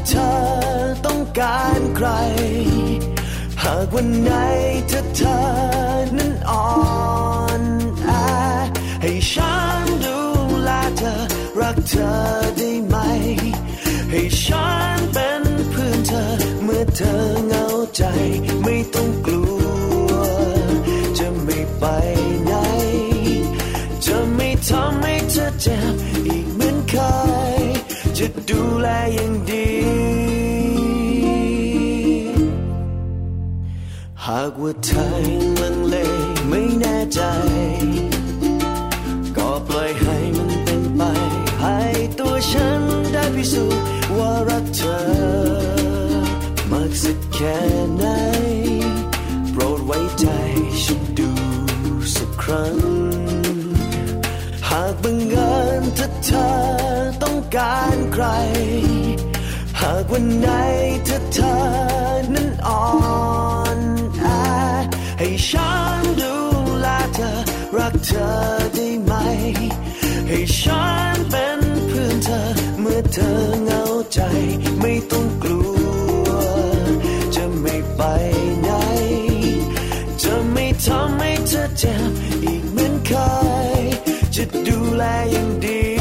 [0.08, 0.30] เธอ
[1.06, 2.08] ต้องการใคร
[3.62, 4.32] หากวันไหน
[4.92, 5.38] ถ้าเธอ
[6.18, 6.68] นั้นอ่อ
[7.62, 7.64] น
[8.04, 8.10] แอ
[9.02, 10.18] ให้ฉันดู
[10.64, 11.14] แลเธอ
[11.60, 12.10] รักเธอ
[12.58, 12.96] ได้ไหม
[14.12, 16.24] ให้ฉันเป็นเพื่อนเธอ
[16.64, 17.14] เมื่อเธอ
[17.48, 18.04] เหงาใจ
[18.64, 35.96] ไม่ต้องกลัวากว่าเธอยังลังเล
[36.50, 37.20] ไม่แน่ใจ
[39.38, 41.02] ก็ปล่อยให้มันเป็นไป
[41.62, 41.80] ให้
[42.20, 42.82] ตัวฉัน
[43.14, 43.86] ได้พิสูจน์
[44.18, 45.00] ว่ารักเธอ
[46.72, 47.60] มากสักแค่
[47.98, 48.06] ไหน
[49.52, 50.28] โปรดไว้ใจ
[50.84, 51.32] ฉันดู
[52.16, 52.78] สักครั้ง
[54.70, 56.50] หากบังเอิญถ้าเธอ
[57.24, 58.26] ต้องการใคร
[59.82, 60.50] หากวันไหน
[61.08, 61.56] ถ้าเธอ
[62.34, 62.82] นั้นอ่อ
[63.64, 63.65] น
[65.20, 66.34] ให้ฉันดู
[66.82, 67.32] แลเธอ
[67.78, 68.28] รักเธอ
[68.74, 69.14] ได้ไหม
[70.28, 72.42] ให้ฉันเป็นเพื่อนเธอ
[72.80, 73.32] เมื่อเธอ
[73.64, 74.20] เหงาใจ
[74.80, 75.64] ไม่ต้องกลั
[76.26, 76.28] ว
[77.36, 78.02] จะไม่ไป
[78.62, 78.70] ไหน
[80.22, 82.12] จะไม่ทำให้เธอเจ็บ
[82.44, 83.12] อีกเหมือนเค
[83.80, 83.82] ย
[84.36, 85.95] จะดูแลอย่างดี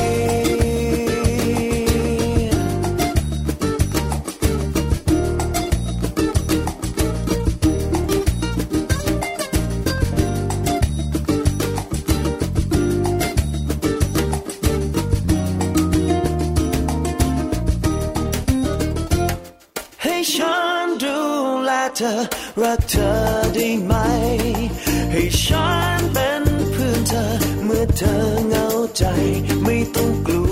[29.94, 30.46] ต้องกลั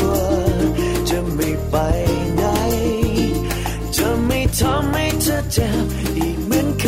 [0.00, 0.04] ว
[1.08, 1.76] จะไม่ไป
[2.36, 2.42] ไหน
[3.96, 5.84] จะไม่ทำให้เธอเจ็บ
[6.16, 6.84] อีกเหมือนเค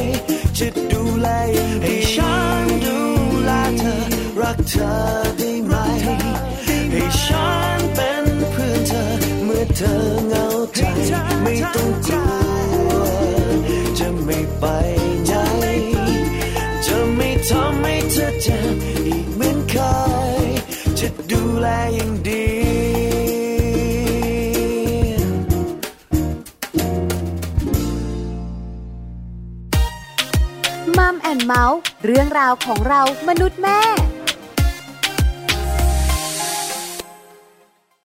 [0.00, 0.02] ย
[0.58, 1.28] จะดูแล
[1.82, 2.98] ให้ฉันดู
[3.44, 3.94] แลเธอ
[4.40, 4.90] รักเธอ
[5.38, 5.74] ได้ไหม
[6.92, 9.04] ให้ฉันเป็นเพื่อนเธอ
[9.44, 9.94] เมื่อเธอ
[10.28, 10.80] เหงาใจ
[11.42, 12.24] ไม่ต้องกลั
[12.88, 12.92] ว
[13.98, 14.64] จะไม่ไป
[15.26, 15.32] ไหน
[16.86, 18.74] จะไม่ทำให้เธอเจ็บ
[21.62, 23.52] แลอย่างดี
[30.98, 33.80] มัมแอนเมาส์เรื่องราวของเรามนุษย์แม่